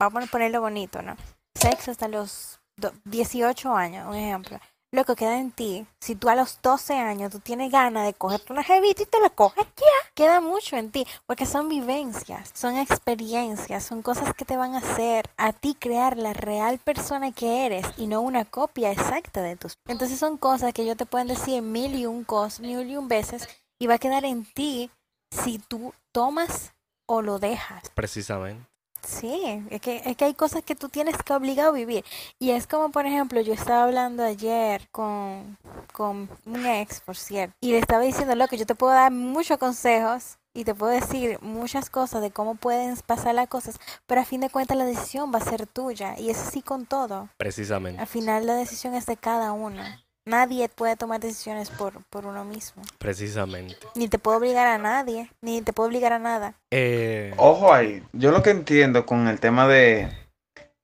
vamos 0.00 0.24
a 0.24 0.26
ponerlo 0.26 0.60
bonito, 0.60 1.02
¿no? 1.02 1.16
Sexo 1.54 1.92
hasta 1.92 2.08
los 2.08 2.57
18 3.04 3.74
años, 3.74 4.08
un 4.08 4.14
ejemplo. 4.14 4.58
Lo 4.90 5.04
que 5.04 5.16
queda 5.16 5.38
en 5.38 5.50
ti, 5.50 5.86
si 6.00 6.14
tú 6.14 6.30
a 6.30 6.34
los 6.34 6.62
12 6.62 6.94
años 6.94 7.30
tú 7.30 7.40
tienes 7.40 7.70
ganas 7.70 8.06
de 8.06 8.14
cogerte 8.14 8.54
una 8.54 8.64
jevita 8.64 9.02
y 9.02 9.06
te 9.06 9.20
la 9.20 9.28
coges 9.28 9.66
ya, 9.76 10.12
queda 10.14 10.40
mucho 10.40 10.76
en 10.76 10.90
ti, 10.90 11.06
porque 11.26 11.44
son 11.44 11.68
vivencias, 11.68 12.50
son 12.54 12.78
experiencias, 12.78 13.84
son 13.84 14.00
cosas 14.00 14.32
que 14.32 14.46
te 14.46 14.56
van 14.56 14.74
a 14.74 14.78
hacer 14.78 15.28
a 15.36 15.52
ti 15.52 15.74
crear 15.74 16.16
la 16.16 16.32
real 16.32 16.78
persona 16.78 17.32
que 17.32 17.66
eres 17.66 17.84
y 17.98 18.06
no 18.06 18.22
una 18.22 18.46
copia 18.46 18.90
exacta 18.90 19.42
de 19.42 19.56
tus. 19.56 19.74
Entonces 19.86 20.18
son 20.18 20.38
cosas 20.38 20.72
que 20.72 20.86
yo 20.86 20.96
te 20.96 21.04
pueden 21.04 21.28
decir 21.28 21.60
mil 21.60 21.94
y 21.94 22.06
un 22.06 22.24
cos, 22.24 22.58
mil 22.58 22.90
y 22.90 22.96
un 22.96 23.08
veces 23.08 23.46
y 23.78 23.88
va 23.88 23.94
a 23.94 23.98
quedar 23.98 24.24
en 24.24 24.46
ti 24.46 24.90
si 25.30 25.58
tú 25.58 25.92
tomas 26.12 26.72
o 27.04 27.20
lo 27.20 27.38
dejas. 27.38 27.90
Precisamente. 27.94 28.67
Sí, 29.06 29.64
es 29.70 29.80
que, 29.80 30.02
es 30.04 30.16
que 30.16 30.24
hay 30.24 30.34
cosas 30.34 30.62
que 30.62 30.74
tú 30.74 30.88
tienes 30.88 31.16
que 31.22 31.32
obligado 31.32 31.70
a 31.70 31.72
vivir. 31.72 32.04
Y 32.38 32.50
es 32.50 32.66
como, 32.66 32.90
por 32.90 33.06
ejemplo, 33.06 33.40
yo 33.40 33.52
estaba 33.54 33.84
hablando 33.84 34.22
ayer 34.22 34.88
con, 34.90 35.56
con 35.92 36.28
un 36.46 36.66
ex, 36.66 37.00
por 37.00 37.16
cierto, 37.16 37.54
y 37.60 37.72
le 37.72 37.78
estaba 37.78 38.02
diciendo, 38.02 38.34
lo 38.34 38.48
que 38.48 38.56
yo 38.56 38.66
te 38.66 38.74
puedo 38.74 38.92
dar 38.92 39.12
muchos 39.12 39.58
consejos 39.58 40.38
y 40.54 40.64
te 40.64 40.74
puedo 40.74 40.92
decir 40.92 41.38
muchas 41.40 41.88
cosas 41.88 42.20
de 42.20 42.30
cómo 42.30 42.56
pueden 42.56 42.96
pasar 43.06 43.34
las 43.34 43.48
cosas, 43.48 43.78
pero 44.06 44.20
a 44.20 44.24
fin 44.24 44.40
de 44.40 44.50
cuentas 44.50 44.76
la 44.76 44.84
decisión 44.84 45.32
va 45.32 45.38
a 45.38 45.44
ser 45.44 45.66
tuya. 45.66 46.18
Y 46.18 46.30
es 46.30 46.38
así 46.38 46.62
con 46.62 46.86
todo. 46.86 47.28
Precisamente. 47.36 48.00
Al 48.00 48.08
final 48.08 48.46
la 48.46 48.54
decisión 48.54 48.94
es 48.94 49.06
de 49.06 49.16
cada 49.16 49.52
uno. 49.52 49.82
Nadie 50.28 50.68
puede 50.68 50.94
tomar 50.94 51.20
decisiones 51.20 51.70
por, 51.70 52.04
por 52.10 52.26
uno 52.26 52.44
mismo. 52.44 52.82
Precisamente. 52.98 53.76
Ni 53.94 54.08
te 54.08 54.18
puedo 54.18 54.36
obligar 54.36 54.66
a 54.66 54.76
nadie, 54.76 55.30
ni 55.40 55.62
te 55.62 55.72
puedo 55.72 55.88
obligar 55.88 56.12
a 56.12 56.18
nada. 56.18 56.52
Eh, 56.70 57.32
Ojo 57.38 57.72
ahí, 57.72 58.02
yo 58.12 58.30
lo 58.30 58.42
que 58.42 58.50
entiendo 58.50 59.06
con 59.06 59.26
el 59.26 59.40
tema 59.40 59.66
de, 59.66 60.10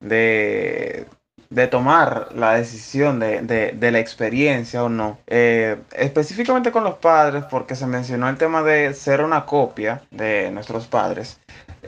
de, 0.01 1.07
de 1.51 1.67
tomar 1.67 2.29
la 2.35 2.55
decisión 2.55 3.21
de, 3.21 3.43
de, 3.43 3.73
de 3.73 3.91
la 3.91 3.99
experiencia 3.99 4.83
o 4.83 4.89
no, 4.89 5.19
eh, 5.27 5.77
específicamente 5.93 6.73
con 6.73 6.83
los 6.83 6.95
padres, 6.95 7.45
porque 7.51 7.75
se 7.75 7.87
mencionó 7.87 8.31
el 8.31 8.39
tema 8.39 8.63
de 8.63 8.95
ser 8.95 9.21
una 9.21 9.45
copia 9.45 10.03
de 10.11 10.51
nuestros 10.53 10.87
padres, 10.87 11.39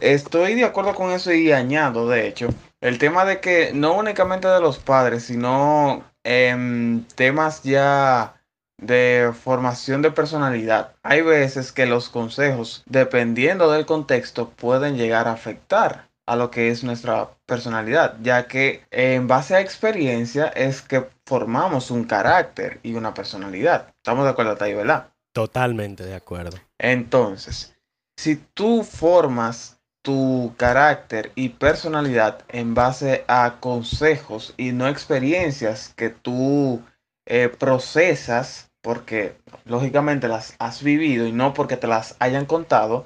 estoy 0.02 0.56
de 0.56 0.64
acuerdo 0.64 0.94
con 0.94 1.10
eso 1.10 1.32
y 1.32 1.52
añado, 1.52 2.06
de 2.06 2.28
hecho, 2.28 2.48
el 2.82 2.98
tema 2.98 3.24
de 3.24 3.40
que 3.40 3.72
no 3.72 3.94
únicamente 3.94 4.46
de 4.46 4.60
los 4.60 4.78
padres, 4.78 5.24
sino 5.24 6.04
em, 6.26 7.04
temas 7.14 7.62
ya 7.62 8.34
de 8.78 9.32
formación 9.32 10.02
de 10.02 10.10
personalidad. 10.10 10.94
Hay 11.02 11.22
veces 11.22 11.72
que 11.72 11.86
los 11.86 12.08
consejos, 12.08 12.82
dependiendo 12.86 13.70
del 13.70 13.86
contexto, 13.86 14.50
pueden 14.50 14.96
llegar 14.96 15.28
a 15.28 15.32
afectar 15.32 16.08
a 16.26 16.36
lo 16.36 16.50
que 16.50 16.70
es 16.70 16.84
nuestra 16.84 17.30
personalidad, 17.46 18.16
ya 18.20 18.48
que 18.48 18.84
en 18.90 19.28
base 19.28 19.54
a 19.54 19.60
experiencia 19.60 20.48
es 20.48 20.82
que 20.82 21.06
formamos 21.24 21.90
un 21.90 22.04
carácter 22.04 22.80
y 22.82 22.94
una 22.94 23.14
personalidad. 23.14 23.94
¿Estamos 23.96 24.24
de 24.24 24.30
acuerdo 24.30 24.56
ahí, 24.60 24.74
verdad? 24.74 25.08
totalmente 25.36 26.02
de 26.02 26.14
acuerdo. 26.14 26.56
Entonces, 26.78 27.76
si 28.16 28.36
tú 28.36 28.82
formas 28.82 29.75
tu 30.06 30.54
carácter 30.56 31.32
y 31.34 31.48
personalidad 31.48 32.44
en 32.46 32.74
base 32.74 33.24
a 33.26 33.56
consejos 33.58 34.54
y 34.56 34.70
no 34.70 34.86
experiencias 34.86 35.92
que 35.96 36.10
tú 36.10 36.80
eh, 37.26 37.48
procesas, 37.48 38.70
porque 38.82 39.36
lógicamente 39.64 40.28
las 40.28 40.54
has 40.60 40.84
vivido 40.84 41.26
y 41.26 41.32
no 41.32 41.54
porque 41.54 41.76
te 41.76 41.88
las 41.88 42.14
hayan 42.20 42.46
contado, 42.46 43.04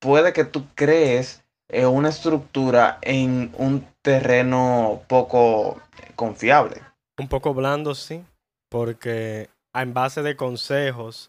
puede 0.00 0.32
que 0.32 0.42
tú 0.42 0.66
crees 0.74 1.44
eh, 1.68 1.86
una 1.86 2.08
estructura 2.08 2.98
en 3.02 3.52
un 3.56 3.86
terreno 4.02 5.02
poco 5.06 5.80
confiable. 6.16 6.82
Un 7.20 7.28
poco 7.28 7.54
blando, 7.54 7.94
sí, 7.94 8.24
porque 8.68 9.48
en 9.72 9.94
base 9.94 10.22
de 10.22 10.34
consejos 10.34 11.28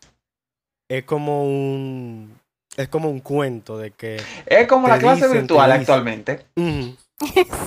es 0.89 1.03
como 1.03 1.43
un 1.43 2.33
es 2.77 2.87
como 2.87 3.09
un 3.09 3.19
cuento 3.19 3.77
de 3.77 3.91
que 3.91 4.21
Es 4.45 4.67
como 4.67 4.87
la 4.87 4.97
clase 4.99 5.25
dicen, 5.27 5.41
virtual 5.41 5.71
actualmente. 5.71 6.45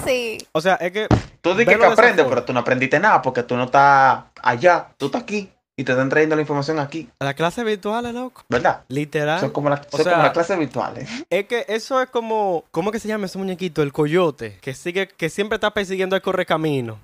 Sí. 0.04 0.36
o 0.52 0.60
sea, 0.60 0.74
es 0.74 0.92
que 0.92 1.06
Tú 1.40 1.54
dices 1.54 1.78
que 1.78 1.84
aprendes, 1.86 2.26
pero 2.28 2.42
tú 2.44 2.52
no 2.52 2.60
aprendiste 2.60 2.98
nada 3.00 3.22
porque 3.22 3.42
tú 3.42 3.56
no 3.56 3.64
estás 3.64 4.24
allá, 4.42 4.88
tú 4.98 5.06
estás 5.06 5.22
aquí 5.22 5.48
y 5.78 5.84
te 5.84 5.92
están 5.92 6.08
trayendo 6.10 6.34
la 6.36 6.42
información 6.42 6.78
aquí, 6.78 7.08
la 7.20 7.32
clase 7.34 7.62
virtual, 7.64 8.12
loco, 8.12 8.42
¿verdad? 8.48 8.82
literal, 8.88 9.40
Son 9.40 9.50
como, 9.50 9.70
la- 9.70 9.82
son 9.90 10.02
sea- 10.02 10.12
como 10.12 10.22
las 10.24 10.32
clases 10.32 10.58
virtuales. 10.58 11.08
es 11.30 11.46
que 11.46 11.64
eso 11.68 12.02
es 12.02 12.10
como 12.10 12.64
¿cómo 12.70 12.90
que 12.92 12.98
se 12.98 13.08
llama 13.08 13.26
ese 13.26 13.38
muñequito? 13.38 13.82
El 13.82 13.92
coyote, 13.92 14.58
que 14.60 14.74
sigue 14.74 15.08
que 15.08 15.30
siempre 15.30 15.56
está 15.56 15.70
persiguiendo 15.72 16.16
al 16.16 16.22
correcamino. 16.22 16.98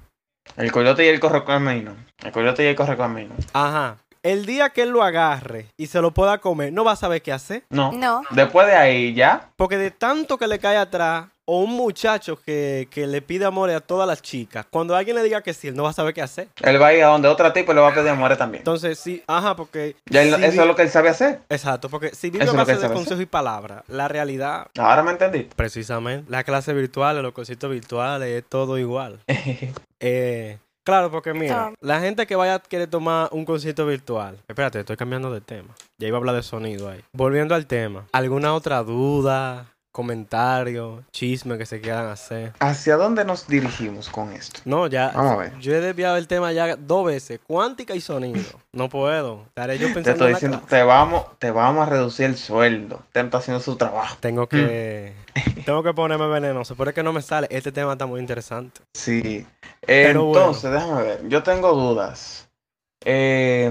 El 0.56 0.72
coyote 0.72 1.04
y 1.06 1.08
el 1.08 1.20
correcamino. 1.20 1.94
El 2.22 2.32
coyote 2.32 2.64
y 2.64 2.66
el 2.66 2.74
correcamino. 2.76 3.34
Ajá. 3.52 3.96
El 4.22 4.46
día 4.46 4.70
que 4.70 4.82
él 4.82 4.90
lo 4.90 5.02
agarre 5.02 5.66
y 5.76 5.86
se 5.88 6.00
lo 6.00 6.12
pueda 6.12 6.38
comer, 6.38 6.72
no 6.72 6.84
va 6.84 6.92
a 6.92 6.96
saber 6.96 7.22
qué 7.22 7.32
hacer. 7.32 7.64
No. 7.70 7.90
No. 7.92 8.22
Después 8.30 8.66
de 8.68 8.74
ahí 8.74 9.14
ya, 9.14 9.50
Porque 9.56 9.76
de 9.78 9.90
tanto 9.90 10.38
que 10.38 10.46
le 10.46 10.58
cae 10.60 10.76
atrás, 10.76 11.26
o 11.44 11.58
un 11.58 11.70
muchacho 11.74 12.38
que, 12.40 12.86
que 12.88 13.04
le 13.08 13.20
pide 13.20 13.44
amor 13.44 13.68
a 13.70 13.80
todas 13.80 14.06
las 14.06 14.22
chicas, 14.22 14.64
cuando 14.70 14.94
alguien 14.94 15.16
le 15.16 15.24
diga 15.24 15.42
que 15.42 15.52
sí, 15.52 15.66
él 15.66 15.74
no 15.74 15.82
va 15.82 15.90
a 15.90 15.92
saber 15.92 16.14
qué 16.14 16.22
hacer. 16.22 16.46
él 16.62 16.80
va 16.80 16.86
a 16.86 16.94
ir 16.94 17.02
a 17.02 17.08
donde 17.08 17.26
otra 17.26 17.52
tipo 17.52 17.72
y 17.72 17.74
le 17.74 17.80
va 17.80 17.88
a 17.88 17.94
pedir 17.94 18.10
amor 18.10 18.36
también. 18.36 18.60
Entonces, 18.60 18.96
sí, 18.96 19.24
ajá, 19.26 19.56
porque... 19.56 19.96
Ya 20.08 20.22
él- 20.22 20.28
si 20.36 20.44
eso 20.44 20.52
vi- 20.52 20.58
es 20.60 20.66
lo 20.66 20.76
que 20.76 20.82
él 20.82 20.90
sabe 20.90 21.08
hacer. 21.08 21.40
Exacto, 21.48 21.88
porque 21.88 22.14
si 22.14 22.30
vive 22.30 22.44
Eso 22.44 22.52
a 22.52 22.54
es 22.54 22.58
lo 22.60 22.64
que 22.64 22.72
base 22.72 22.80
de 22.80 22.86
sabe 22.86 22.94
consejos 22.94 23.22
y 23.22 23.26
palabras, 23.26 23.82
la 23.88 24.06
realidad, 24.06 24.68
Ahora 24.78 25.02
me 25.02 25.10
entendí. 25.10 25.48
precisamente, 25.56 26.30
las 26.30 26.44
clases 26.44 26.76
virtuales, 26.76 27.24
los 27.24 27.32
cositos 27.32 27.68
virtuales, 27.72 28.28
es 28.28 28.44
todo 28.48 28.78
igual. 28.78 29.18
Eh, 30.04 30.58
claro, 30.84 31.10
porque 31.10 31.32
mira, 31.34 31.72
la 31.80 32.00
gente 32.00 32.26
que 32.26 32.36
vaya 32.36 32.54
a 32.56 32.58
querer 32.60 32.88
tomar 32.88 33.28
un 33.32 33.44
concierto 33.44 33.86
virtual. 33.86 34.38
Espérate, 34.48 34.80
estoy 34.80 34.96
cambiando 34.96 35.32
de 35.32 35.40
tema. 35.40 35.74
Ya 35.98 36.08
iba 36.08 36.16
a 36.16 36.20
hablar 36.20 36.34
de 36.36 36.42
sonido 36.42 36.88
ahí. 36.90 37.02
Volviendo 37.12 37.54
al 37.54 37.66
tema. 37.66 38.06
¿Alguna 38.12 38.54
otra 38.54 38.82
duda, 38.82 39.66
comentario, 39.92 41.04
chisme 41.12 41.58
que 41.58 41.66
se 41.66 41.80
quieran 41.80 42.06
hacer? 42.06 42.52
¿Hacia 42.58 42.96
dónde 42.96 43.24
nos 43.24 43.46
dirigimos 43.46 44.08
con 44.08 44.32
esto? 44.32 44.60
No, 44.64 44.86
ya. 44.86 45.12
Vamos 45.14 45.32
a 45.32 45.36
ver. 45.36 45.58
Yo 45.58 45.74
he 45.74 45.80
desviado 45.80 46.16
el 46.16 46.26
tema 46.26 46.52
ya 46.52 46.76
dos 46.76 47.06
veces. 47.06 47.40
Cuántica 47.46 47.94
y 47.94 48.00
sonido. 48.00 48.42
No 48.72 48.88
puedo. 48.88 49.44
Estaré 49.48 49.78
yo 49.78 49.88
Te 49.88 49.94
pensando 49.94 50.12
estoy 50.12 50.26
en 50.26 50.32
la 50.32 50.36
diciendo, 50.38 50.58
clase. 50.60 50.76
te 50.76 50.82
vamos, 50.82 51.38
te 51.38 51.50
vamos 51.50 51.86
a 51.86 51.90
reducir 51.90 52.26
el 52.26 52.36
sueldo. 52.36 52.96
Usted 52.96 53.20
no 53.20 53.26
está 53.26 53.38
haciendo 53.38 53.60
su 53.62 53.76
trabajo. 53.76 54.16
Tengo 54.20 54.46
que. 54.48 55.14
tengo 55.64 55.82
que 55.82 55.92
ponerme 55.94 56.26
venenoso. 56.28 56.74
Pero 56.76 56.90
es 56.90 56.94
que 56.94 57.02
no 57.02 57.12
me 57.12 57.22
sale. 57.22 57.46
Este 57.50 57.72
tema 57.72 57.92
está 57.92 58.06
muy 58.06 58.20
interesante. 58.20 58.80
Sí. 58.94 59.46
Bueno. 59.86 60.28
Entonces, 60.28 60.70
déjame 60.70 61.02
ver. 61.02 61.28
Yo 61.28 61.42
tengo 61.42 61.72
dudas. 61.72 62.48
Eh, 63.04 63.70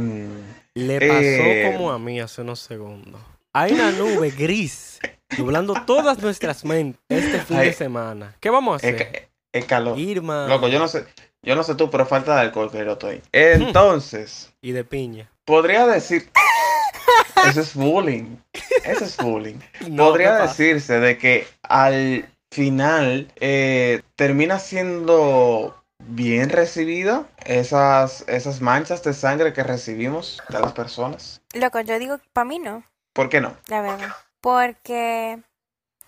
Le 0.73 0.99
pasó 1.07 1.19
Eh. 1.21 1.71
como 1.73 1.91
a 1.91 1.99
mí 1.99 2.19
hace 2.19 2.41
unos 2.41 2.59
segundos. 2.59 3.19
Hay 3.53 3.73
una 3.73 3.91
nube 3.91 4.31
gris 4.31 4.99
nublando 5.37 5.73
todas 5.85 6.19
nuestras 6.21 6.63
mentes 6.65 6.99
este 7.09 7.39
fin 7.39 7.57
de 7.57 7.73
semana. 7.73 8.35
¿Qué 8.39 8.49
vamos 8.49 8.73
a 8.73 8.75
hacer? 8.77 9.29
es 9.53 9.65
calor. 9.65 9.99
Irma 9.99 10.47
Loco, 10.47 10.69
yo 10.69 10.79
no 10.79 10.87
sé, 10.87 11.05
yo 11.43 11.55
no 11.57 11.63
sé 11.63 11.75
tú, 11.75 11.89
pero 11.89 12.05
falta 12.05 12.35
de 12.35 12.41
alcohol 12.41 12.71
que 12.71 12.77
yo 12.85 12.93
estoy. 12.93 13.21
Entonces, 13.33 14.53
y 14.61 14.71
de 14.71 14.85
piña. 14.85 15.29
podría 15.45 15.85
decir. 15.87 16.29
Eso 17.49 17.59
es 17.61 17.75
bullying. 17.75 18.37
Eso 18.83 19.05
es 19.05 19.17
bullying. 19.17 19.59
No, 19.89 20.07
podría 20.09 20.35
decirse 20.35 20.99
de 20.99 21.17
que 21.17 21.47
al 21.63 22.29
final 22.51 23.31
eh, 23.37 24.01
termina 24.15 24.59
siendo 24.59 25.75
bien 25.99 26.49
recibida 26.49 27.25
esas, 27.45 28.25
esas 28.27 28.61
manchas 28.61 29.03
de 29.03 29.13
sangre 29.13 29.53
que 29.53 29.63
recibimos 29.63 30.41
de 30.49 30.59
las 30.59 30.73
personas. 30.73 31.41
Loco, 31.53 31.79
yo 31.81 31.97
digo 31.99 32.17
que 32.17 32.27
para 32.33 32.45
mí 32.45 32.59
no, 32.59 32.83
¿Por 33.13 33.29
qué 33.29 33.41
no? 33.41 33.55
la 33.67 33.81
verdad. 33.81 34.15
Porque, 34.41 35.39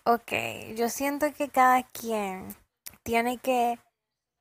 ok, 0.06 0.32
yo 0.76 0.90
siento 0.90 1.32
que 1.34 1.50
cada 1.50 1.84
quien 1.84 2.56
tiene 3.04 3.38
que, 3.38 3.78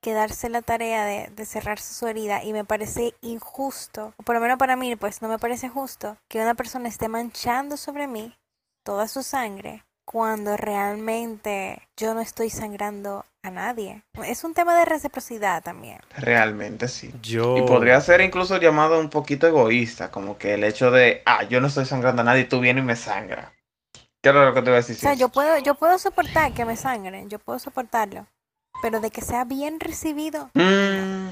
que 0.03 0.13
darse 0.13 0.49
la 0.49 0.61
tarea 0.61 1.05
de, 1.05 1.29
de 1.35 1.45
cerrarse 1.45 1.93
su 1.93 2.05
herida 2.07 2.43
y 2.43 2.53
me 2.53 2.65
parece 2.65 3.15
injusto, 3.21 4.13
o 4.17 4.23
por 4.23 4.35
lo 4.35 4.41
menos 4.41 4.59
para 4.59 4.75
mí, 4.75 4.95
pues 4.97 5.21
no 5.21 5.29
me 5.29 5.39
parece 5.39 5.69
justo 5.69 6.17
que 6.29 6.41
una 6.41 6.53
persona 6.53 6.89
esté 6.89 7.07
manchando 7.07 7.77
sobre 7.77 8.07
mí 8.07 8.35
toda 8.83 9.07
su 9.07 9.23
sangre 9.23 9.83
cuando 10.05 10.57
realmente 10.57 11.87
yo 11.97 12.13
no 12.13 12.19
estoy 12.19 12.49
sangrando 12.49 13.25
a 13.41 13.51
nadie. 13.51 14.03
Es 14.25 14.43
un 14.43 14.53
tema 14.53 14.77
de 14.77 14.85
reciprocidad 14.85 15.63
también. 15.63 15.99
Realmente 16.17 16.87
sí. 16.87 17.13
Yo. 17.21 17.57
Y 17.57 17.61
podría 17.61 17.99
ser 18.01 18.21
incluso 18.21 18.57
llamado 18.57 18.99
un 18.99 19.09
poquito 19.09 19.47
egoísta, 19.47 20.11
como 20.11 20.37
que 20.37 20.55
el 20.55 20.63
hecho 20.63 20.91
de, 20.91 21.21
ah, 21.25 21.43
yo 21.43 21.61
no 21.61 21.67
estoy 21.67 21.85
sangrando 21.85 22.21
a 22.21 22.25
nadie 22.25 22.41
y 22.41 22.47
tú 22.47 22.59
vienes 22.59 22.83
y 22.83 22.87
me 22.87 22.95
sangra. 22.95 23.53
¿Qué 24.21 24.29
era 24.29 24.45
lo 24.45 24.53
que 24.53 24.61
te 24.61 24.69
iba 24.69 24.77
a 24.77 24.81
decir? 24.81 24.95
O 24.95 24.99
sea, 24.99 25.13
yo 25.15 25.29
puedo, 25.29 25.57
yo 25.59 25.75
puedo 25.75 25.97
soportar 25.97 26.53
que 26.53 26.63
me 26.63 26.77
sangren, 26.77 27.29
yo 27.29 27.39
puedo 27.39 27.59
soportarlo. 27.59 28.25
Pero 28.83 28.99
de 28.99 29.09
que 29.11 29.21
sea 29.21 29.45
bien 29.45 29.79
recibido. 29.79 30.49
Mm. 30.53 31.29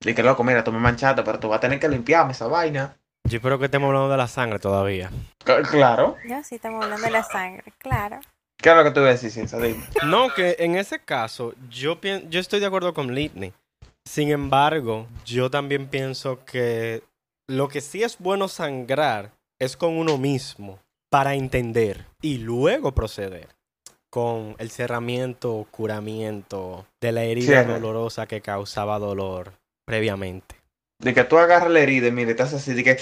Y 0.00 0.14
que 0.14 0.22
loco, 0.22 0.42
mira, 0.42 0.64
tú 0.64 0.72
me 0.72 0.78
manchaste, 0.78 1.22
pero 1.22 1.38
tú 1.38 1.48
vas 1.50 1.58
a 1.58 1.60
tener 1.60 1.78
que 1.78 1.88
limpiarme 1.88 2.32
esa 2.32 2.46
vaina. 2.46 2.96
Yo 3.28 3.36
espero 3.36 3.58
que 3.58 3.66
estemos 3.66 3.88
hablando 3.88 4.08
de 4.08 4.16
la 4.16 4.26
sangre 4.26 4.58
todavía. 4.58 5.10
C- 5.44 5.60
claro. 5.70 6.16
Ya, 6.26 6.42
sí 6.42 6.54
estamos 6.54 6.82
hablando 6.82 7.04
de 7.04 7.12
la 7.12 7.22
sangre, 7.22 7.70
claro. 7.76 8.18
¿Qué 8.56 8.70
era 8.70 8.78
lo 8.78 8.84
que 8.84 8.90
te 8.92 9.00
iba 9.00 9.08
a 9.10 9.12
decir, 9.12 9.30
Ciencia? 9.30 9.58
Dime. 9.58 9.84
No, 10.06 10.32
que 10.34 10.56
en 10.58 10.76
ese 10.76 10.98
caso, 10.98 11.52
yo, 11.68 12.00
pien- 12.00 12.28
yo 12.30 12.40
estoy 12.40 12.60
de 12.60 12.66
acuerdo 12.66 12.94
con 12.94 13.14
Litney. 13.14 13.52
Sin 14.08 14.30
embargo, 14.30 15.06
yo 15.26 15.50
también 15.50 15.86
pienso 15.88 16.42
que 16.46 17.02
lo 17.46 17.68
que 17.68 17.82
sí 17.82 18.02
es 18.02 18.16
bueno 18.18 18.48
sangrar 18.48 19.32
es 19.58 19.76
con 19.76 19.98
uno 19.98 20.16
mismo 20.16 20.78
para 21.10 21.34
entender 21.34 22.06
y 22.22 22.38
luego 22.38 22.92
proceder 22.92 23.48
con 24.10 24.56
el 24.58 24.70
cerramiento, 24.70 25.66
curamiento 25.70 26.84
de 27.00 27.12
la 27.12 27.22
herida 27.22 27.64
dolorosa 27.64 28.26
que 28.26 28.40
causaba 28.40 28.98
dolor 28.98 29.52
previamente. 29.84 30.56
De 30.98 31.14
que 31.14 31.24
tú 31.24 31.38
agarras 31.38 31.70
la 31.70 31.80
herida 31.80 32.08
y 32.08 32.12
mira, 32.12 32.30
estás 32.32 32.52
así, 32.52 32.74
de 32.74 32.84
que, 32.84 32.98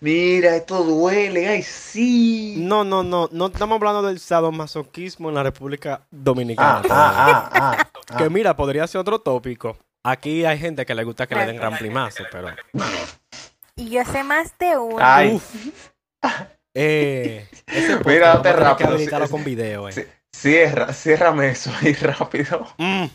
mira, 0.00 0.54
esto 0.54 0.84
duele, 0.84 1.48
ay, 1.48 1.62
sí. 1.62 2.54
No, 2.58 2.84
no, 2.84 3.02
no, 3.02 3.28
no 3.32 3.46
estamos 3.46 3.76
hablando 3.76 4.02
del 4.02 4.20
sadomasoquismo 4.20 5.28
en 5.28 5.34
la 5.34 5.42
República 5.42 6.06
Dominicana. 6.10 6.82
Ah, 6.88 6.90
ah, 6.90 7.50
ah, 7.52 7.78
ah, 7.80 7.90
ah. 8.10 8.16
Que 8.16 8.30
mira, 8.30 8.54
podría 8.54 8.86
ser 8.86 9.00
otro 9.00 9.18
tópico. 9.18 9.76
Aquí 10.04 10.44
hay 10.44 10.58
gente 10.58 10.86
que 10.86 10.94
le 10.94 11.02
gusta 11.02 11.26
que 11.26 11.34
le 11.34 11.46
den 11.46 11.60
ramplimazo, 11.60 12.24
pero... 12.30 12.48
Y 13.74 13.90
yo 13.90 14.04
sé 14.04 14.22
más 14.22 14.56
de 14.58 14.76
uno. 14.76 14.98
Ay, 15.00 15.40
Eh, 16.74 17.46
ese 17.66 17.96
podcast 17.98 18.06
Mira, 18.06 18.26
date 18.34 18.42
tener 18.42 18.56
que 18.58 18.64
rápido, 18.64 18.90
habilitarlo 18.90 19.26
sí, 19.26 19.32
con 19.32 19.44
video, 19.44 19.88
eh. 19.88 19.92
Sí. 19.92 20.02
cierra, 20.32 20.92
ciérrame 20.92 21.50
eso 21.50 21.72
ahí 21.80 21.92
rápido. 22.00 22.66
Mm. 22.78 23.06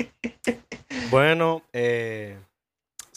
Bueno, 1.09 1.63
eh, 1.73 2.37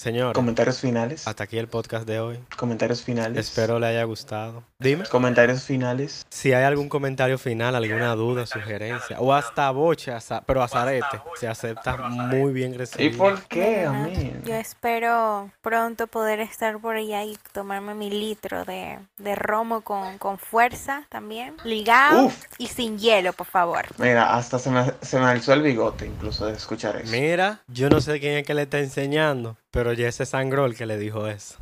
señor, 0.01 0.33
Comentarios 0.35 0.81
finales. 0.81 1.29
hasta 1.29 1.45
aquí 1.45 1.59
el 1.59 1.69
podcast 1.69 2.07
de 2.07 2.21
hoy. 2.21 2.41
Comentarios 2.57 3.03
finales. 3.03 3.37
Espero 3.47 3.79
le 3.79 3.87
haya 3.89 4.03
gustado. 4.05 4.65
Dime 4.79 5.05
Comentarios 5.05 5.63
finales. 5.65 6.25
si 6.31 6.55
hay 6.55 6.65
algún 6.65 6.89
comentario 6.89 7.37
final, 7.37 7.75
alguna 7.75 8.15
duda, 8.15 8.47
sugerencia, 8.47 9.21
o 9.21 9.35
hasta 9.35 9.71
bocha, 9.71 10.19
pero 10.47 10.63
azarete, 10.63 11.21
se 11.39 11.47
acepta 11.47 11.99
muy 11.99 12.53
bien 12.55 12.73
¿Y 12.73 12.79
recibido. 12.79 13.19
por 13.19 13.43
qué 13.43 13.85
a 13.85 13.93
mí? 13.93 14.33
Yo 14.47 14.55
espero 14.55 15.51
pronto 15.61 16.07
poder 16.07 16.41
estar 16.41 16.79
por 16.81 16.97
allá 16.97 17.23
y 17.25 17.37
tomarme 17.53 17.95
mi 17.95 18.09
litro 18.11 18.65
de, 18.65 18.99
de 19.19 19.35
romo 19.35 19.83
con, 19.83 20.17
con 20.17 20.39
fuerza 20.39 21.05
también. 21.11 21.57
Ligado 21.65 22.25
Uf. 22.27 22.45
y 22.57 22.69
sin 22.69 22.99
hielo, 22.99 23.35
por 23.35 23.47
favor. 23.47 23.85
Mira, 23.99 24.35
hasta 24.35 24.59
se 24.59 24.71
me, 24.71 24.93
se 25.03 25.19
me 25.19 25.27
alzó 25.27 25.53
el 25.53 25.61
bigote 25.61 26.07
incluso 26.07 26.47
de 26.47 26.55
escuchar 26.55 26.97
eso. 26.97 27.13
Mira, 27.13 27.61
yo 27.69 27.91
no 27.91 28.01
sé 28.01 28.19
quién 28.19 28.39
es 28.39 28.47
que 28.47 28.55
le 28.55 28.63
está 28.63 28.79
enseñando, 28.79 29.59
pero 29.71 29.90
ya 29.93 30.09
ese 30.09 30.27
sangró 30.27 30.67
el 30.67 30.77
que 30.77 30.87
le 30.87 30.99
dijo 30.99 31.27
eso. 31.27 31.57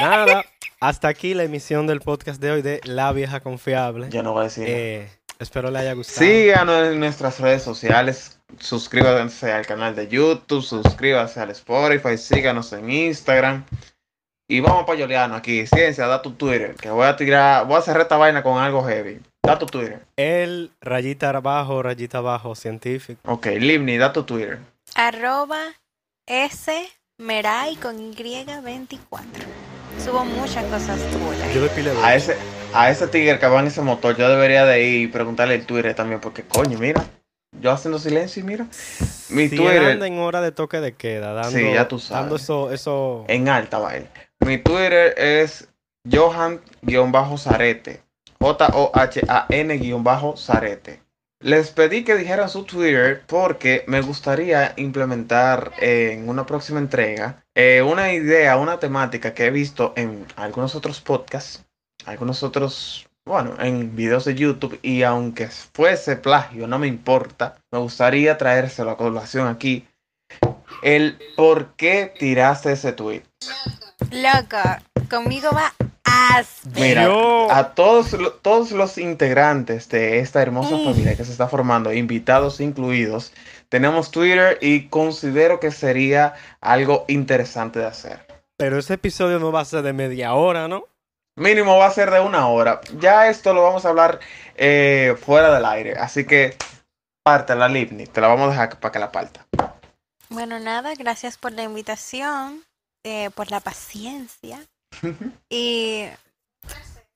Nada, 0.00 0.44
hasta 0.80 1.08
aquí 1.08 1.34
la 1.34 1.44
emisión 1.44 1.86
del 1.86 2.00
podcast 2.00 2.40
de 2.40 2.50
hoy 2.50 2.62
de 2.62 2.80
La 2.84 3.12
Vieja 3.12 3.40
Confiable. 3.40 4.08
Yo 4.10 4.22
no 4.22 4.32
voy 4.32 4.42
a 4.42 4.44
decir. 4.44 4.64
Eh, 4.66 5.08
espero 5.38 5.70
le 5.70 5.78
haya 5.78 5.92
gustado. 5.92 6.18
Síganos 6.18 6.88
en 6.88 7.00
nuestras 7.00 7.40
redes 7.40 7.62
sociales. 7.62 8.38
Suscríbanse 8.58 9.52
al 9.52 9.66
canal 9.66 9.94
de 9.94 10.08
YouTube. 10.08 10.62
Suscríbanse 10.62 11.40
al 11.40 11.50
Spotify. 11.50 12.16
Síganos 12.16 12.72
en 12.72 12.90
Instagram. 12.90 13.64
Y 14.48 14.60
vamos 14.60 14.84
para 14.84 14.98
Yoliano 14.98 15.34
aquí. 15.34 15.66
Ciencia, 15.66 16.06
da 16.06 16.20
tu 16.20 16.32
Twitter. 16.32 16.74
Que 16.74 16.90
voy 16.90 17.06
a 17.06 17.16
tirar. 17.16 17.66
Voy 17.66 17.76
a 17.76 17.78
hacer 17.78 17.98
esta 17.98 18.16
vaina 18.16 18.42
con 18.42 18.58
algo 18.58 18.86
heavy. 18.86 19.20
Da 19.42 19.58
tu 19.58 19.66
Twitter. 19.66 20.00
El 20.16 20.70
rayita 20.80 21.30
abajo, 21.30 21.82
rayita 21.82 22.18
abajo 22.18 22.54
científico. 22.54 23.20
Ok, 23.24 23.46
Livni, 23.46 23.98
da 23.98 24.12
tu 24.12 24.24
Twitter. 24.24 24.58
Arroba 24.94 25.60
S 26.26 26.88
Meray 27.18 27.76
con 27.76 27.96
Y24. 28.12 28.98
Subo 30.04 30.24
muchas 30.24 30.64
cosas 30.64 30.98
chulas. 31.12 31.54
Yo 31.54 31.62
le 31.62 31.68
pile 31.68 31.92
A 32.02 32.16
ese, 32.16 32.36
a 32.72 32.90
ese 32.90 33.06
tigre 33.06 33.38
que 33.38 33.46
va 33.46 33.60
en 33.60 33.68
ese 33.68 33.82
motor, 33.82 34.16
yo 34.16 34.28
debería 34.28 34.64
de 34.64 34.82
ir 34.82 35.02
y 35.02 35.06
preguntarle 35.06 35.54
el 35.54 35.64
Twitter 35.64 35.94
también. 35.94 36.20
Porque 36.20 36.42
coño, 36.42 36.76
mira. 36.76 37.04
Yo 37.60 37.70
haciendo 37.70 38.00
silencio 38.00 38.42
y 38.42 38.46
mira. 38.46 38.66
Mi 39.28 39.48
si 39.48 39.54
Twitter. 39.56 39.76
él 39.76 39.92
anda 39.92 40.08
en 40.08 40.18
hora 40.18 40.40
de 40.40 40.50
toque 40.50 40.80
de 40.80 40.94
queda, 40.96 41.32
dando, 41.34 41.56
Sí, 41.56 41.72
ya 41.72 41.86
tú 41.86 42.00
sabes. 42.00 42.22
dando 42.22 42.34
eso, 42.34 42.72
eso 42.72 43.24
En 43.28 43.48
alta 43.48 43.78
baile. 43.78 44.08
Mi 44.40 44.58
Twitter 44.58 45.14
es 45.16 45.68
Johan-Zarete. 46.10 48.02
J-O-H-A-N-Zarete. 48.40 49.84
Les 51.44 51.72
pedí 51.72 52.04
que 52.04 52.14
dijeran 52.14 52.48
su 52.48 52.64
Twitter 52.64 53.22
porque 53.26 53.84
me 53.86 54.00
gustaría 54.00 54.72
implementar 54.78 55.72
en 55.76 56.26
una 56.26 56.46
próxima 56.46 56.78
entrega 56.78 57.44
eh, 57.54 57.82
una 57.82 58.14
idea, 58.14 58.56
una 58.56 58.78
temática 58.78 59.34
que 59.34 59.44
he 59.44 59.50
visto 59.50 59.92
en 59.94 60.26
algunos 60.36 60.74
otros 60.74 61.02
podcasts, 61.02 61.62
algunos 62.06 62.42
otros, 62.42 63.06
bueno, 63.26 63.56
en 63.60 63.94
videos 63.94 64.24
de 64.24 64.34
YouTube 64.34 64.78
y 64.80 65.02
aunque 65.02 65.48
fuese 65.48 66.16
plagio, 66.16 66.66
no 66.66 66.78
me 66.78 66.86
importa, 66.86 67.56
me 67.70 67.78
gustaría 67.78 68.38
traérselo 68.38 68.92
a 68.92 68.96
colación 68.96 69.46
aquí. 69.46 69.86
El 70.82 71.18
por 71.36 71.74
qué 71.74 72.10
tiraste 72.18 72.72
ese 72.72 72.94
tweet. 72.94 73.22
Loco, 74.10 74.62
conmigo 75.10 75.50
va. 75.52 75.74
Mira, 76.74 77.04
Yo- 77.04 77.48
a 77.50 77.74
todos, 77.74 78.16
todos 78.42 78.70
los 78.72 78.98
integrantes 78.98 79.88
de 79.88 80.18
esta 80.20 80.40
hermosa 80.42 80.76
Mm. 80.76 80.84
familia 80.84 81.16
que 81.16 81.24
se 81.24 81.32
está 81.32 81.48
formando, 81.48 81.92
invitados 81.92 82.60
incluidos, 82.60 83.32
tenemos 83.68 84.10
Twitter 84.10 84.58
y 84.60 84.88
considero 84.88 85.60
que 85.60 85.70
sería 85.70 86.34
algo 86.60 87.04
interesante 87.08 87.78
de 87.80 87.86
hacer. 87.86 88.26
Pero 88.56 88.78
ese 88.78 88.94
episodio 88.94 89.38
no 89.38 89.52
va 89.52 89.60
a 89.60 89.64
ser 89.64 89.82
de 89.82 89.92
media 89.92 90.34
hora, 90.34 90.68
¿no? 90.68 90.84
Mínimo 91.36 91.76
va 91.76 91.86
a 91.86 91.90
ser 91.90 92.10
de 92.10 92.20
una 92.20 92.48
hora. 92.48 92.80
Ya 93.00 93.28
esto 93.28 93.52
lo 93.52 93.62
vamos 93.62 93.84
a 93.84 93.88
hablar 93.88 94.20
eh, 94.56 95.16
fuera 95.20 95.52
del 95.52 95.64
aire. 95.64 95.94
Así 95.98 96.24
que 96.24 96.56
parte 97.24 97.56
la 97.56 97.68
Livni. 97.68 98.06
Te 98.06 98.20
la 98.20 98.28
vamos 98.28 98.48
a 98.48 98.50
dejar 98.52 98.78
para 98.78 98.92
que 98.92 98.98
la 99.00 99.10
parta. 99.10 99.44
Bueno, 100.28 100.60
nada, 100.60 100.94
gracias 100.94 101.36
por 101.36 101.50
la 101.52 101.64
invitación, 101.64 102.62
eh, 103.04 103.30
por 103.34 103.50
la 103.50 103.58
paciencia. 103.60 104.60
Y 105.48 106.06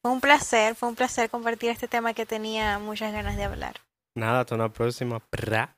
fue 0.03 0.13
un 0.13 0.21
placer, 0.21 0.75
fue 0.75 0.89
un 0.89 0.95
placer 0.95 1.31
compartir 1.31 1.71
este 1.71 1.89
tema 1.89 2.15
que 2.15 2.27
tenía 2.27 2.79
muchas 2.79 3.13
ganas 3.13 3.37
de 3.37 3.45
hablar. 3.45 3.81
Nada, 4.15 4.41
hasta 4.41 4.55
una 4.55 4.73
próxima. 4.73 5.21
Pra. 5.21 5.78